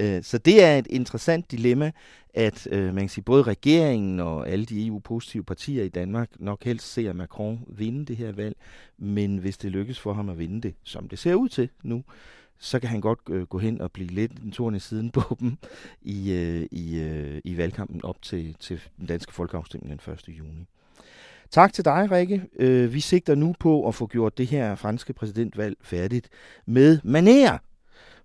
Øh, 0.00 0.22
så 0.22 0.38
det 0.38 0.64
er 0.64 0.78
et 0.78 0.86
interessant 0.90 1.50
dilemma, 1.50 1.92
at 2.34 2.68
øh, 2.70 2.84
man 2.84 3.02
kan 3.02 3.08
sige, 3.08 3.24
både 3.24 3.42
regeringen 3.42 4.20
og 4.20 4.48
alle 4.48 4.64
de 4.64 4.86
EU-positive 4.86 5.44
partier 5.44 5.84
i 5.84 5.88
Danmark 5.88 6.30
nok 6.38 6.64
helst 6.64 6.92
ser 6.92 7.12
Macron 7.12 7.60
vinde 7.68 8.04
det 8.06 8.16
her 8.16 8.32
valg, 8.32 8.56
men 8.98 9.36
hvis 9.36 9.58
det 9.58 9.72
lykkes 9.72 10.00
for 10.00 10.12
ham 10.12 10.28
at 10.28 10.38
vinde 10.38 10.60
det, 10.60 10.74
som 10.82 11.08
det 11.08 11.18
ser 11.18 11.34
ud 11.34 11.48
til 11.48 11.68
nu, 11.82 12.04
så 12.58 12.78
kan 12.80 12.88
han 12.88 13.00
godt 13.00 13.18
øh, 13.30 13.42
gå 13.42 13.58
hen 13.58 13.80
og 13.80 13.92
blive 13.92 14.08
lidt 14.08 14.32
en 14.32 14.52
torn 14.52 14.74
i 14.74 14.78
siden 14.78 15.10
på 15.10 15.36
dem 15.40 15.58
i, 16.02 16.32
øh, 16.32 16.66
i, 16.70 16.98
øh, 16.98 17.40
i 17.44 17.56
valgkampen 17.56 18.04
op 18.04 18.22
til, 18.22 18.56
til 18.60 18.80
den 18.98 19.06
danske 19.06 19.32
folkeafstemning 19.32 20.00
den 20.06 20.12
1. 20.12 20.28
juni. 20.28 20.66
Tak 21.50 21.72
til 21.72 21.84
dig, 21.84 22.10
Rikke. 22.10 22.42
Øh, 22.58 22.92
vi 22.92 23.00
sigter 23.00 23.34
nu 23.34 23.54
på 23.60 23.88
at 23.88 23.94
få 23.94 24.06
gjort 24.06 24.38
det 24.38 24.46
her 24.46 24.74
franske 24.74 25.12
præsidentvalg 25.12 25.76
færdigt 25.80 26.28
med 26.66 26.98
manér. 27.04 27.65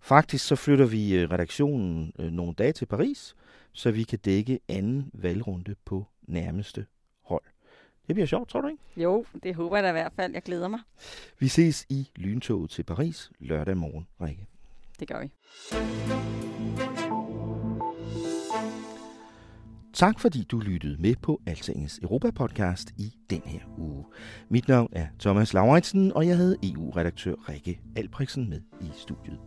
Faktisk 0.02 0.46
så 0.46 0.56
flytter 0.56 0.86
vi 0.86 1.16
øh, 1.16 1.32
redaktionen 1.32 2.14
øh, 2.20 2.32
nogle 2.32 2.54
dage 2.54 2.74
til 2.74 2.86
Paris, 2.86 3.36
så 3.74 3.92
vi 3.92 4.04
kan 4.04 4.20
dække 4.20 4.60
anden 4.68 5.12
valgrunde 5.14 5.76
på 5.86 6.08
nærmeste 6.28 6.86
hold. 7.24 7.44
Det 8.08 8.16
bliver 8.16 8.28
sjovt, 8.28 8.50
tror 8.50 8.62
du 8.62 8.68
ikke? 8.68 8.84
Jo, 8.98 9.26
det 9.44 9.56
håber 9.56 9.78
jeg 9.78 9.84
da 9.84 9.90
i 9.90 9.92
hvert 9.92 10.14
fald. 10.16 10.34
Jeg 10.34 10.42
glæder 10.42 10.68
mig. 10.68 10.80
Vi 11.40 11.48
ses 11.48 11.86
i 11.90 12.10
lyntoget 12.16 12.70
til 12.70 12.84
Paris 12.84 13.32
lørdag 13.40 13.78
morgen, 13.78 14.08
Rikke. 14.22 14.48
Det 15.00 15.08
gør 15.08 15.22
vi. 15.22 15.30
Tak 19.94 20.20
fordi 20.20 20.44
du 20.44 20.60
lyttede 20.60 21.02
med 21.02 21.16
på 21.22 21.42
Altingets 21.48 22.00
Europa-podcast 22.04 22.94
i 22.98 23.14
den 23.30 23.42
her 23.46 23.60
uge. 23.78 24.06
Mit 24.50 24.68
navn 24.68 24.90
er 24.92 25.08
Thomas 25.20 25.54
Lauritsen, 25.54 26.14
og 26.14 26.28
jeg 26.28 26.38
havde 26.38 26.58
EU-redaktør 26.64 27.36
Rikke 27.50 27.82
Albrechtsen 27.96 28.50
med 28.50 28.62
i 28.82 28.92
studiet. 28.98 29.40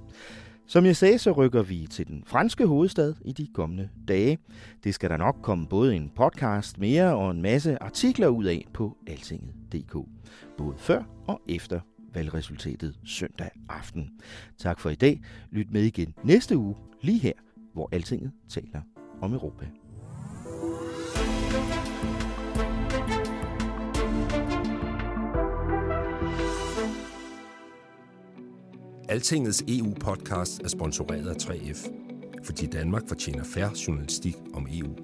Som 0.67 0.87
jeg 0.87 0.97
sagde, 0.97 1.19
så 1.19 1.33
rykker 1.33 1.63
vi 1.63 1.87
til 1.91 2.07
den 2.07 2.23
franske 2.27 2.67
hovedstad 2.67 3.15
i 3.25 3.33
de 3.33 3.47
kommende 3.55 3.89
dage. 4.09 4.39
Det 4.85 4.95
skal 4.95 5.11
der 5.11 5.17
nok 5.17 5.37
komme 5.43 5.67
både 5.67 5.97
en 5.97 6.11
podcast 6.17 6.79
mere 6.79 7.17
og 7.17 7.31
en 7.31 7.43
masse 7.43 7.83
artikler 7.83 8.29
ud 8.29 8.45
af 8.45 8.67
på 8.73 8.97
altinget.dk. 9.07 9.97
Både 10.59 10.75
før 10.79 11.03
og 11.27 11.41
efter 11.49 11.81
valgresultatet 12.15 12.99
søndag 13.05 13.51
aften. 13.69 14.11
Tak 14.59 14.81
for 14.81 14.91
i 14.91 14.95
dag. 14.95 15.21
Lyt 15.51 15.71
med 15.71 15.83
igen 15.83 16.15
næste 16.25 16.57
uge, 16.57 16.75
lige 17.01 17.19
her, 17.19 17.33
hvor 17.73 17.89
Altinget 17.93 18.33
taler 18.49 18.81
om 19.23 19.33
Europa. 19.33 19.67
Altingets 29.09 29.65
EU-podcast 29.69 30.61
er 30.63 30.69
sponsoreret 30.69 31.29
af 31.29 31.35
3F, 31.35 31.89
fordi 32.45 32.67
Danmark 32.67 33.09
fortjener 33.09 33.45
færre 33.45 33.71
journalistik 33.89 34.37
om 34.55 34.67
EU. 34.73 34.95